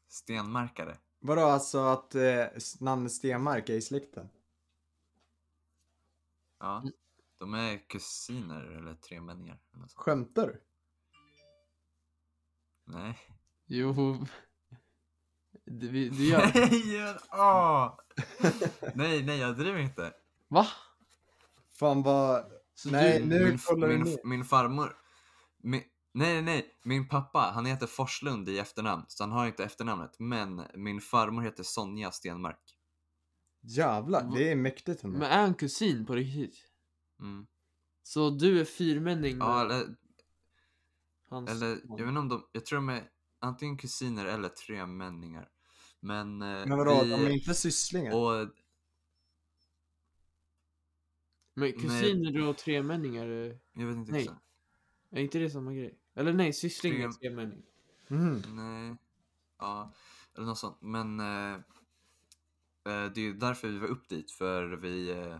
[0.07, 0.97] Stenmarkare.
[1.19, 2.45] Vadå alltså att eh,
[2.79, 4.29] namnet Stenmark är i släkten?
[6.61, 6.77] Ja.
[6.77, 6.91] Mm.
[7.39, 9.59] De är kusiner eller tremänningar.
[9.75, 9.87] eller.
[9.95, 10.61] Skämtar du?
[12.85, 13.17] Nej.
[13.65, 14.25] Jo.
[15.65, 16.51] Du, du gör...
[16.53, 17.97] Nej, åh!
[18.95, 20.13] nej, nej jag driver inte.
[20.47, 20.67] Va?
[21.79, 22.51] Fan vad...
[22.73, 23.25] Så Nej, du...
[23.25, 24.17] nu min, kollar min, ner.
[24.23, 24.97] min farmor.
[25.57, 26.79] Min, nej, nej, nej.
[26.83, 29.05] Min pappa, han heter Forslund i efternamn.
[29.07, 30.19] Så han har inte efternamnet.
[30.19, 32.77] Men min farmor heter Sonja Stenmark.
[33.61, 35.19] Jävlar, det är mäktigt ändå.
[35.19, 36.67] Men är han kusin på riktigt?
[37.19, 37.47] Mm.
[38.03, 39.95] Så du är fyrmänning med Ja, eller,
[41.29, 41.49] hans...
[41.49, 43.09] eller jag vet inte om de, jag tror de är
[43.39, 45.49] antingen kusiner eller tremänningar.
[45.99, 48.15] Men, eh, Men vadå, vi, de är inte sysslingar?
[48.15, 48.49] och
[51.53, 54.21] Men kusiner och tremänningar, är jag vet inte Nej.
[54.21, 54.41] exakt.
[55.11, 55.97] är inte det samma grej?
[56.13, 57.63] Eller nej, syssling är Trem- tremänning.
[58.07, 58.41] Mhm.
[58.47, 58.95] Nej.
[59.59, 59.93] Ja,
[60.35, 60.77] eller något sånt.
[60.81, 61.59] Men eh,
[62.83, 64.31] det är ju därför vi var upp dit.
[64.31, 65.37] För vi, eh,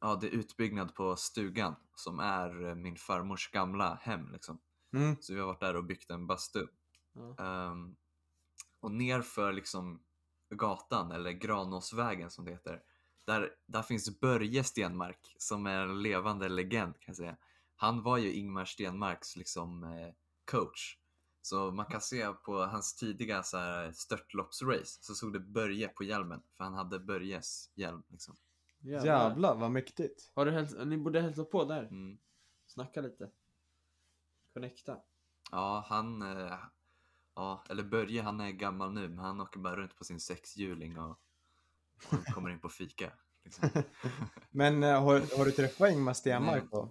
[0.00, 4.58] ja det är utbyggnad på stugan som är eh, min farmors gamla hem liksom.
[4.94, 5.16] Mm.
[5.20, 6.66] Så vi har varit där och byggt en bastu.
[7.12, 7.36] Ja.
[7.44, 7.96] Ehm,
[8.80, 10.02] och nerför liksom
[10.54, 12.82] gatan, eller Granåsvägen som det heter.
[13.26, 17.36] Där, där finns Börje Stenmark som är en levande legend kan jag säga.
[17.76, 20.14] han var ju Ingmar Stenmarks liksom eh,
[20.50, 20.98] coach.
[21.42, 26.04] Så man kan se på hans tidiga så här, störtloppsrace så såg det Börje på
[26.04, 26.42] hjälmen.
[26.56, 28.36] För han hade Börjes hjälm liksom.
[28.80, 30.30] Jävlar vad mäktigt.
[30.34, 31.82] Har du häls- ni borde hälsa på där.
[31.82, 32.18] Mm.
[32.66, 33.30] Snacka lite.
[34.54, 34.96] Connecta.
[35.50, 36.22] Ja, han...
[36.22, 36.58] Eh,
[37.34, 40.98] ja, eller Börje, han är gammal nu, men han åker bara runt på sin sexhjuling
[40.98, 41.18] och,
[42.10, 43.12] och kommer in på fika.
[43.44, 43.68] Liksom.
[44.50, 46.68] Men eh, har, har du träffat Ingmar Stenmark Nej.
[46.70, 46.90] då?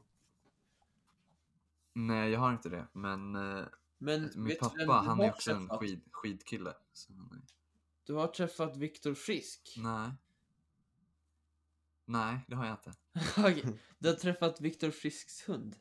[1.94, 3.66] Nej, jag har inte det, men eh,
[4.04, 5.80] Men min vet du vem pappa, du han har är också en träffat?
[5.80, 6.74] skid, skidkille.
[6.94, 7.42] Så han är...
[8.04, 9.74] Du har träffat Viktor Frisk.
[9.78, 10.12] Nej.
[12.06, 12.94] Nej, det har jag inte.
[13.38, 15.76] Okej, du har träffat Viktor Frisks hund.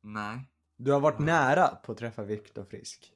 [0.00, 3.12] Nej, Du har varit nära på att träffa Viktor Frisk.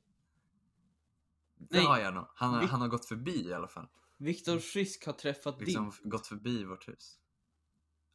[1.54, 1.86] det Nej.
[1.86, 2.26] har jag nog.
[2.34, 3.88] Han, har- Vi- han har gått förbi i alla fall.
[4.16, 5.92] Viktor Frisk har träffat Liksom din.
[5.92, 7.18] f- gått förbi vårt hus.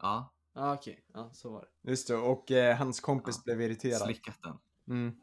[0.02, 1.90] Ja ah, okej, ja så var det.
[1.92, 3.42] Just det, och eh, hans kompis Ja.
[3.46, 4.02] blev irriterad.
[4.02, 4.58] slickat den.
[4.88, 5.16] Mm.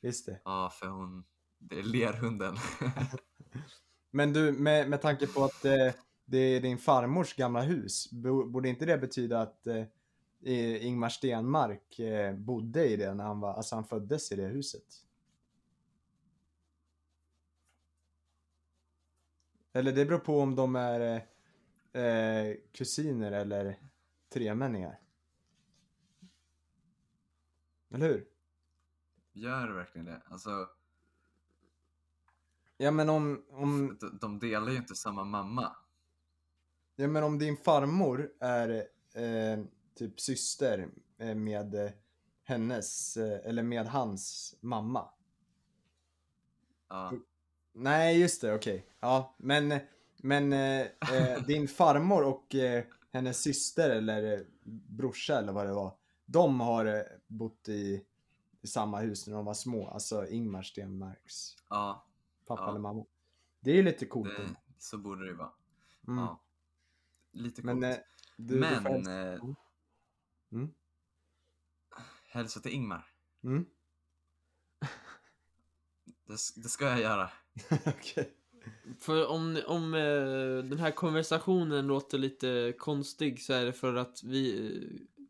[0.00, 0.40] Just det.
[0.44, 1.24] Ja, för hon...
[1.58, 2.56] Det är lerhunden.
[4.10, 5.92] Men du, med, med tanke på att eh,
[6.24, 11.98] det är din farmors gamla hus, bo- borde inte det betyda att eh, Ingmar Stenmark
[11.98, 14.84] eh, bodde i det när han var, alltså han föddes i det huset?
[19.72, 21.00] Eller det beror på om de är
[21.92, 23.78] eh, eh, kusiner eller
[24.30, 25.00] tremänningar.
[27.90, 28.26] Eller hur?
[29.32, 30.22] Gör det verkligen det?
[30.26, 30.68] Alltså,
[32.80, 35.76] Ja men om, om, de, de delar ju inte samma mamma.
[36.96, 38.68] Ja men om din farmor är
[39.14, 39.64] eh,
[39.94, 41.90] typ syster eh, med eh,
[42.44, 45.10] hennes, eh, eller med hans mamma.
[46.88, 47.12] Ja,
[47.72, 48.86] Nej just det, okej.
[49.00, 49.78] Ja, men,
[50.16, 50.86] men eh,
[51.46, 54.44] din farmor och eh, hennes syster eller eh,
[54.88, 55.96] brorsa eller vad det var.
[56.26, 58.04] De har eh, bott i,
[58.60, 59.88] i samma hus när de var små.
[59.88, 62.06] Alltså Ingmar Stenmarks ja
[62.46, 62.70] pappa Ja.
[62.70, 63.04] eller mamma.
[63.60, 64.36] Det är ju lite coolt.
[64.36, 65.52] det, så borde det ju vara.
[66.08, 66.18] mm.
[66.24, 66.40] Ja.
[67.32, 67.96] Lite Men, coolt.
[67.96, 68.02] eh,
[68.36, 69.40] du, du Men, får hälsa- eh,
[70.52, 70.74] Mm.
[72.28, 73.06] hälsa till Ingmar.
[73.44, 73.66] Mm.
[76.26, 77.30] Det, det ska jag göra.
[77.86, 78.34] Okej.
[78.98, 84.22] För om, om eh, den här konversationen låter lite konstig så är det för att
[84.24, 84.70] vi,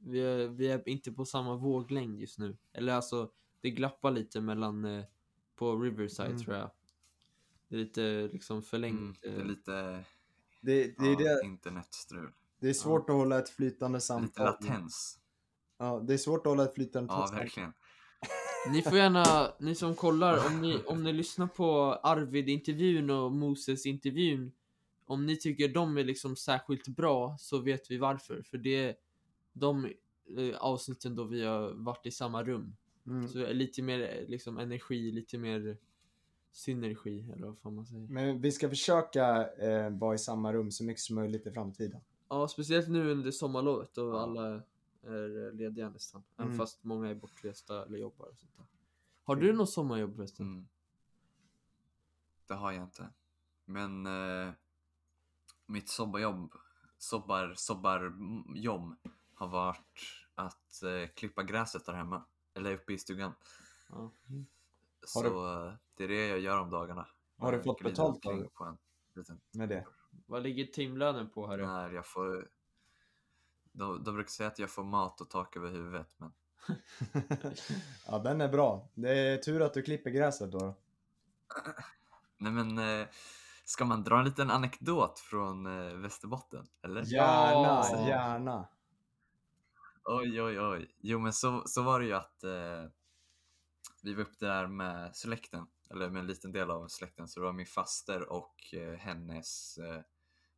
[0.00, 2.56] vi, är, vi är inte på samma våglängd just nu.
[2.72, 5.04] Eller alltså, det glappar lite mellan eh,
[5.56, 6.42] på Riverside Mm.
[6.44, 6.70] tror jag.
[7.68, 9.22] Det är lite liksom Mm, förlängt.
[9.22, 10.04] det är eh, lite
[10.60, 12.32] Det, det, är ja, det, internetstrul.
[12.60, 14.46] det är svårt att hålla ett flytande Lite samtal.
[14.46, 15.18] latens.
[15.78, 17.38] Ja, det är svårt att hålla ett flytande Ja, samtal.
[17.38, 17.72] verkligen.
[18.66, 24.52] Ni får gärna, ni som kollar, om ni, om ni lyssnar på Arvid-intervjun och Moses-intervjun,
[25.06, 28.42] om ni tycker de är liksom särskilt bra så vet vi varför.
[28.42, 28.94] För det är
[29.52, 29.84] de
[30.38, 32.76] eh, avsnitten då vi har varit i samma rum.
[33.06, 33.28] Mm.
[33.28, 35.76] Så lite mer eh, liksom energi, lite mer
[36.52, 38.08] synergi eller vad fan man säger.
[38.08, 42.00] Men vi ska försöka eh, vara i samma rum så mycket som möjligt i framtiden.
[42.28, 44.62] Ja, speciellt nu under sommarlovet och alla
[45.02, 46.22] är lediga nästan.
[46.36, 46.58] Även Mm.
[46.58, 48.66] fast många är bortresta eller jobbar och sånt där.
[49.24, 50.46] Har du något sommarjobb förresten?
[50.46, 50.68] Mm.
[52.46, 53.12] Det har jag inte.
[53.64, 54.52] Men eh,
[55.66, 56.54] mitt sobbarjobb,
[56.98, 58.96] sobbar, sobbarjobb
[59.34, 60.00] har varit
[60.34, 62.24] att eh, klippa gräset där hemma.
[62.54, 63.32] Eller uppe i stugan.
[63.88, 64.10] Ja.
[65.06, 65.26] Så
[65.66, 67.08] eh, det är det jag gör om dagarna.
[67.36, 68.30] Har du fått betalt på
[68.64, 68.78] en
[69.14, 69.86] liten Med det.
[70.26, 71.58] Vad ligger timlönen på här?
[71.58, 72.48] När jag får...
[73.80, 76.32] De, de brukar säga att jag får mat och tak över huvudet, men
[78.06, 78.88] ja, den är bra.
[78.94, 80.74] Det är tur att du klipper gräset då.
[82.38, 83.06] Nej men, eh,
[83.64, 86.66] ska man dra en liten anekdot från eh, Västerbotten?
[86.82, 87.02] Eller?
[87.02, 88.08] Gärna, Ja.
[88.08, 88.68] gärna.
[90.04, 90.94] Oj, oj, oj.
[91.00, 92.84] Jo, men så, så var det ju att eh,
[94.02, 97.28] vi var uppe där med släkten, eller med en liten del av släkten.
[97.28, 100.00] Så det var min faster och eh, hennes eh,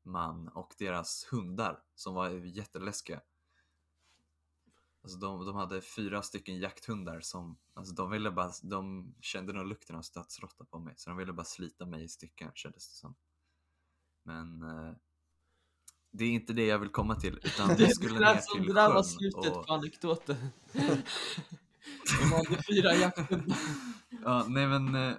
[0.03, 3.21] man och deras hundar som var jätteläskiga.
[5.03, 9.67] Alltså de, de hade fyra stycken jakthundar som, alltså de ville bara, de kände nog
[9.67, 12.95] lukten av stadsråtta på mig så de ville bara slita mig i stycken kändes det
[12.95, 13.15] som.
[14.23, 14.93] Men eh,
[16.11, 18.89] det är inte det jag vill komma till utan vi skulle ner till det där
[18.89, 20.37] var sjön slutet och- på anekdoten.
[22.21, 23.59] De hade fyra jakthundar.
[24.25, 25.17] Ja, nej men, eh,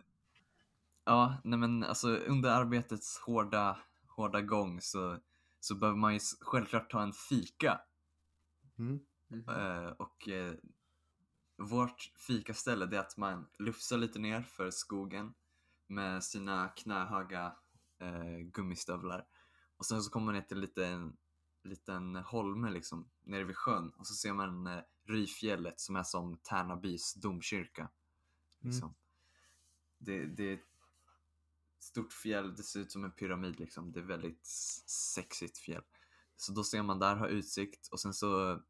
[1.06, 3.78] ja, nej men alltså under arbetets hårda,
[4.16, 5.20] hårda gång så,
[5.59, 7.82] så behöver man ju självklart ta en fika.
[8.78, 8.99] Mm.
[9.47, 10.53] Eh, och eh,
[11.57, 15.34] vårt fikaställe det är att man lufsar lite ner för skogen
[15.88, 17.55] med sina knähöga
[17.99, 19.26] eh, gummistövlar.
[19.78, 21.18] Och sen så kommer man ner till en
[21.64, 26.38] liten holme liksom nere vid sjön och så ser man eh, Ryfjället som är som
[26.38, 27.89] Tärnabys domkyrka.
[28.59, 28.95] Liksom.
[29.97, 30.72] Det, det är ett
[31.84, 33.92] stort fjäll, det ser ut som en pyramid liksom.
[33.92, 34.46] Det är väldigt
[34.86, 35.84] sexigt fjäll.
[36.36, 38.62] Så då ser man där, har utsikt och sen så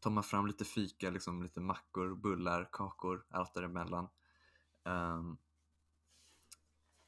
[0.00, 4.08] tar man fram lite fika, liksom lite mackor, bullar, kakor, allt däremellan.
[4.84, 5.38] Um,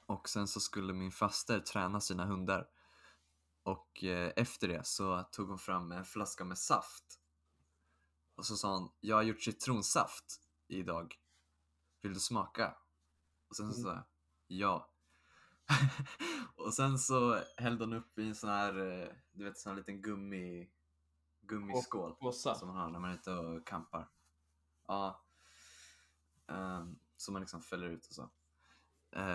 [0.07, 2.69] och sen så skulle min faster träna sina hundar.
[3.63, 7.21] Och eh, efter det så tog hon fram en flaska med saft.
[8.35, 11.15] Och så sa hon, jag har gjort citronsaft idag.
[12.03, 12.77] Vill du smaka?
[13.49, 14.05] Och sen så sa jag,
[14.47, 14.91] ja.
[16.57, 19.77] och sen så hällde hon upp i en sån här, eh, du vet sån här
[19.77, 20.71] liten gummi,
[21.41, 22.15] gummiskål.
[22.15, 22.55] Påsa.
[22.55, 24.09] Som man har när man är ute och campar.
[24.89, 25.25] Ja.
[26.47, 28.31] Um, som man liksom fäller ut och så.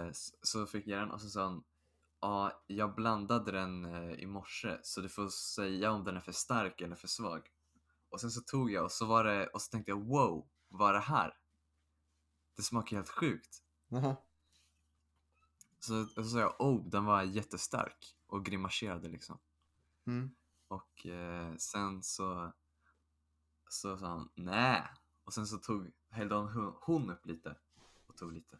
[0.10, 1.64] S- så fick jag den och så sa han
[2.20, 6.32] Ja, jag blandade den eh, i morse så du får säga om den är för
[6.32, 7.50] stark eller för svag.
[8.10, 10.90] Och sen så tog jag och så var det, och så tänkte jag wow, vad
[10.90, 11.38] är det här?
[12.56, 13.58] Det smakar helt sjukt.
[13.88, 14.16] Jaha.
[15.86, 19.40] Så, så sa jag oh, den var jättestark och grimaserade liksom.
[20.08, 20.32] Mm.
[20.68, 22.54] Och eh, sen så,
[23.70, 24.84] så sa han nej.
[25.24, 27.56] Och sen så tog, hällde hon, hon upp lite
[28.08, 28.58] och tog lite.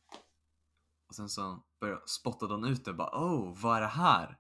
[1.08, 4.40] Och sen så började, spottade hon ut det och bara oh, vad är det här?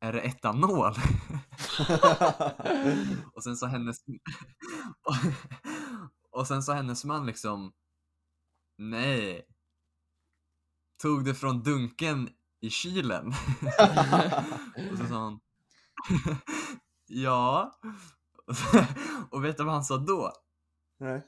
[0.00, 0.92] Är det etanol?
[3.34, 3.98] och sen så hennes
[6.30, 7.72] och sen så hennes man liksom
[8.76, 9.53] nej.
[10.96, 12.28] Tog det från dunken
[12.60, 13.26] i kylen.
[14.92, 15.40] och så sa hon
[17.06, 17.72] ja.
[19.30, 20.32] och vet du vad han sa då?
[20.98, 21.22] Nej.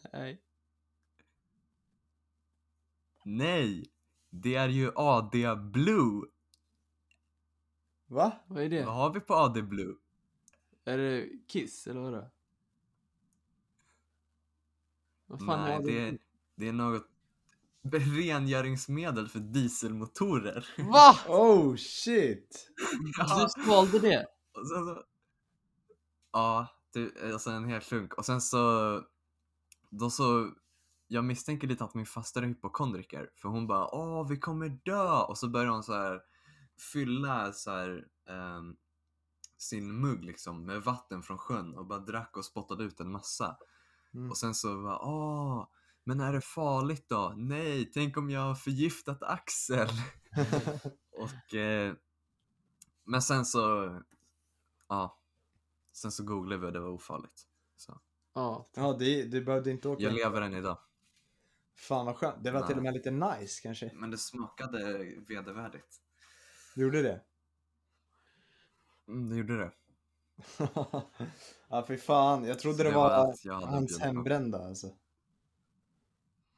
[3.24, 3.90] Nej.
[4.30, 6.22] Det är ju AD Blue.
[8.06, 8.32] Va?
[8.46, 8.84] Vad är det?
[8.84, 9.94] Vad har vi på AD Blue?
[10.84, 12.30] Är det Kiss eller vadå?
[15.26, 16.18] Vad fan Nej, är det är,
[16.54, 17.08] det är något
[17.92, 20.68] rengöringsmedel för dieselmotorer.
[20.78, 21.16] Va?
[21.28, 22.70] Oh shit!
[23.18, 23.50] Ja.
[23.56, 24.26] Du svalde det?
[24.52, 25.02] Och sen så...
[26.32, 28.14] Ja, det, alltså en hel klunk.
[28.14, 29.02] Och sen så...
[29.90, 30.50] Då så...
[31.08, 33.30] Jag misstänker lite att min faster är hypokondriker.
[33.34, 35.22] För hon bara åh vi kommer dö!
[35.22, 36.20] Och så börjar hon så här
[36.92, 38.76] fylla så här, ehm,
[39.58, 43.56] sin mugg liksom med vatten från sjön och bara drack och spottade ut en massa.
[44.14, 44.30] Mm.
[44.30, 45.68] Och sen så bara åh,
[46.06, 47.34] men är det farligt då?
[47.36, 49.88] Nej, tänk om jag har förgiftat Axel?
[51.10, 51.94] Och, eh,
[53.04, 53.94] men sen så,
[54.88, 55.20] ja,
[55.92, 57.46] sen så googlade vi och det var ofarligt.
[57.76, 58.00] Så.
[58.34, 58.68] Ja.
[58.74, 60.78] Ja, det, du behövde inte åka Jag lever än idag.
[61.74, 62.44] Fan vad skönt.
[62.44, 62.68] Det var Nej.
[62.68, 63.90] till och med lite nice kanske.
[63.94, 64.78] Men det smakade
[65.28, 66.00] vedervärdigt.
[66.74, 67.22] Du gjorde det?
[69.08, 69.72] Mm, det gjorde det.
[71.68, 74.86] ja fy fan, jag trodde det, det var, var hans hembrända alltså.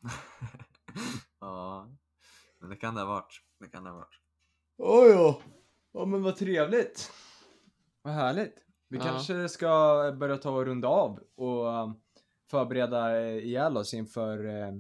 [1.41, 1.89] ja,
[2.59, 3.43] men det kan det ha varit.
[3.61, 4.21] Det kan det ha varit.
[4.77, 5.43] Oj ja.
[5.93, 7.13] Ja men vad trevligt.
[8.03, 8.65] Vad härligt.
[8.89, 9.05] Vi Ja.
[9.05, 9.69] kanske ska
[10.19, 12.01] börja ta och runda av och um,
[12.51, 14.73] förbereda eh, ihjäl oss inför eh,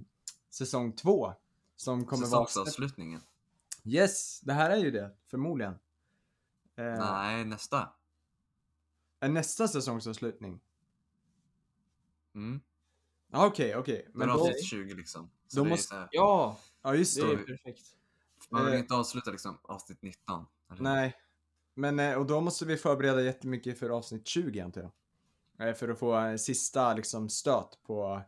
[0.51, 1.33] säsong två.
[1.77, 2.47] Som kommer vara...
[2.47, 3.21] Säsongsavslutningen.
[3.85, 5.73] Yes, det här är ju det, förmodligen.
[6.77, 7.89] Eh, Nej, nästa.
[9.21, 10.61] Är nästa säsongsavslutning?
[12.35, 12.61] Mm.
[13.31, 14.05] Ja, Okej, okej.
[14.12, 14.41] Men Men då, då...
[14.41, 15.31] avsnitt 20 liksom.
[15.49, 17.33] Så då det är måste- här, Ja, Ja, just det det.
[17.33, 17.85] är perfekt.
[18.51, 20.45] man vill eh, inte avsluta liksom avsnitt 19.
[20.72, 20.83] eller?
[20.83, 21.14] Nej.
[21.74, 24.81] Men, eh, och då måste vi förbereda jättemycket för avsnitt 20 antar
[25.59, 25.68] jag.
[25.68, 28.22] Eh, För att få en sista liksom stöt på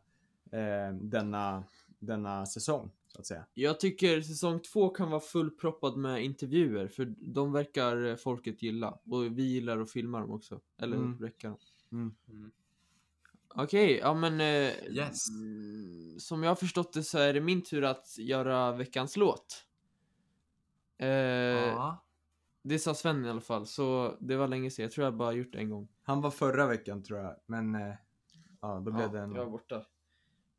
[0.53, 1.65] eh, denna,
[1.99, 3.47] denna säsong, så att säga.
[3.55, 8.99] Jag tycker säsong två kan vara fullproppad med intervjuer, för de verkar eh, folket gilla.
[9.05, 10.61] Och vi gillar att filma dem också.
[10.79, 11.19] Eller Mm.
[11.19, 11.59] räcka dem.
[11.93, 12.15] Mm.
[12.29, 12.51] Mm.
[13.55, 14.41] Okej, ja men...
[14.41, 15.29] Eh, Yes.
[15.29, 19.65] mm, Som jag har förstått det så är det min tur att göra veckans låt.
[20.99, 22.05] Eh, Ja.
[22.63, 24.83] Det sa Sven i alla fall, så det var länge sedan.
[24.83, 25.89] Jag tror jag bara gjort det en gång.
[26.03, 27.95] Han var förra veckan tror jag, men eh,
[28.61, 29.33] ja, då blev Ja, det en...
[29.35, 29.83] jag var borta.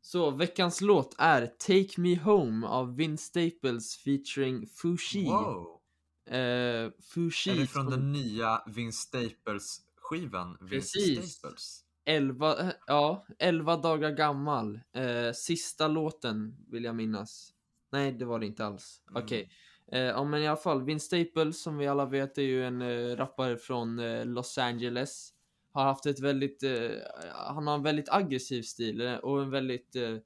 [0.01, 5.25] Så veckans låt är Take Me Home av Vince Staples featuring Fushi.
[5.25, 5.79] Wow.
[6.25, 10.57] Eh, Fushi Är det från som den nya Vince Staples skivan?
[10.61, 11.31] Vince Precis.
[11.33, 11.80] Staples?
[12.05, 14.79] 11, eh, ja, 11 dagar gammal.
[14.93, 17.53] Eh, sista låten vill jag minnas.
[17.91, 19.01] Nej, det var det inte alls.
[19.09, 19.23] Mm.
[19.23, 19.51] Okej.
[19.91, 22.81] Eh, ja, men i alla fall, Vince Staples som vi alla vet är ju en
[22.81, 25.33] eh, rappare från eh, Los Angeles.
[25.71, 26.89] Har haft ett väldigt, eh,
[27.33, 30.17] han har en väldigt aggressiv stil och en väldigt, eh,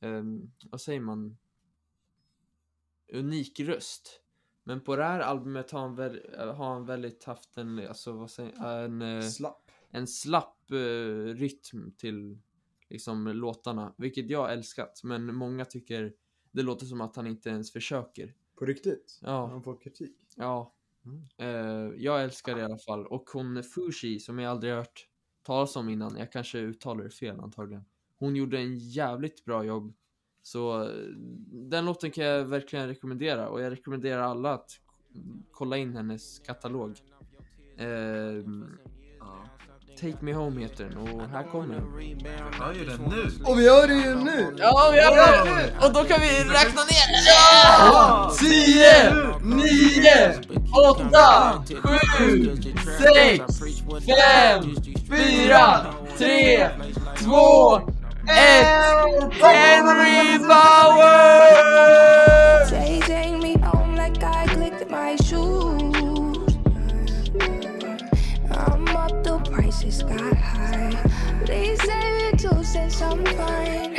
[0.00, 1.36] ehm, vad säger man?
[3.12, 4.20] Unik röst.
[4.64, 8.30] Men på det här albumet har han, väl, har han väldigt haft en, alltså vad
[8.30, 9.71] säger en, Slapp.
[9.92, 12.38] En slapp eh, rytm till
[12.88, 15.00] liksom låtarna, vilket jag älskat.
[15.04, 16.12] Men många tycker
[16.52, 18.34] det låter som att han inte ens försöker.
[18.58, 19.18] På riktigt?
[19.22, 19.46] Ja.
[19.46, 20.16] Han får kritik.
[20.36, 20.74] Ja.
[21.04, 21.22] Mm.
[21.36, 23.06] Eh, jag älskar det i alla fall.
[23.06, 25.08] Och hon Fushi, som jag aldrig hört
[25.42, 27.84] talas om innan, jag kanske uttalar det fel antagligen.
[28.18, 29.94] Hon gjorde en jävligt bra jobb.
[30.42, 30.88] Så eh,
[31.48, 33.48] den låten kan jag verkligen rekommendera.
[33.48, 34.70] Och jag rekommenderar alla att
[35.50, 36.96] kolla in hennes katalog.
[37.76, 38.44] Eh,
[40.02, 41.84] Take Me Home heter den och här kommer den.
[42.24, 43.30] Jag hör ju den nu!
[43.44, 44.56] Och vi gör det ju nu!
[44.58, 45.86] Ja, vi gör det!
[45.86, 47.08] Och då kan vi räkna ner!
[47.26, 48.32] Ja!
[48.38, 50.34] 10, 9,
[50.90, 51.64] 8,
[52.18, 52.56] 7,
[53.14, 54.76] 6, 5,
[55.08, 55.80] 4,
[56.18, 56.68] 3,
[57.18, 57.86] 2, 1!
[59.40, 61.72] Henry Bauer!
[72.92, 73.91] some.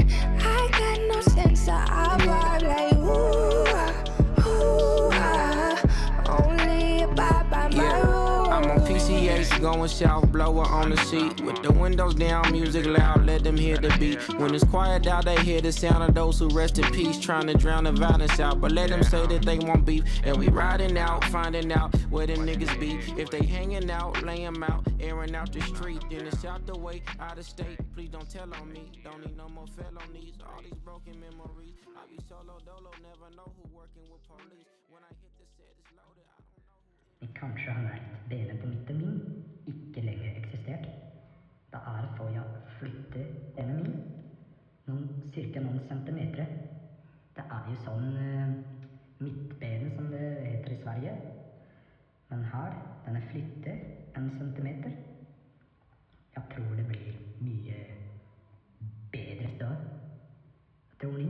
[9.64, 11.40] Going south, blower on the seat.
[11.40, 14.20] With the windows down, music loud, let them hear the beat.
[14.38, 17.48] When it's quiet out, they hear the sound of those who rest in peace, trying
[17.48, 18.60] to drown the violence out.
[18.60, 20.04] But let them say that they want beef.
[20.26, 22.92] And we riding out, finding out where them niggas be.
[23.22, 26.02] If they hanging out, lay 'em out, airing out the street.
[26.12, 27.80] Then it's out the way, out of state.
[27.96, 28.84] Please don't tell on me.
[29.06, 30.36] Don't need no more felonies.
[30.46, 31.76] All these broken memories.
[32.00, 34.68] I be solo dolo, never know who working with police.
[34.92, 36.28] When I hit the set, it's loaded.
[36.36, 37.40] I don't know.
[37.40, 38.54] Kanskje har lært dele
[43.54, 44.04] flytte denne min
[44.88, 46.46] noen, cirka noen centimeter.
[47.36, 48.54] Det er jo sånn eh,
[49.20, 51.14] midtbene som det heter i Sverige.
[52.30, 52.74] Men her,
[53.06, 54.92] den er flyttet en centimeter.
[56.34, 57.78] Jeg tror det blir mye
[59.12, 59.72] bedre da.
[61.00, 61.30] Tror ni?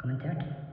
[0.00, 0.69] Kommentert.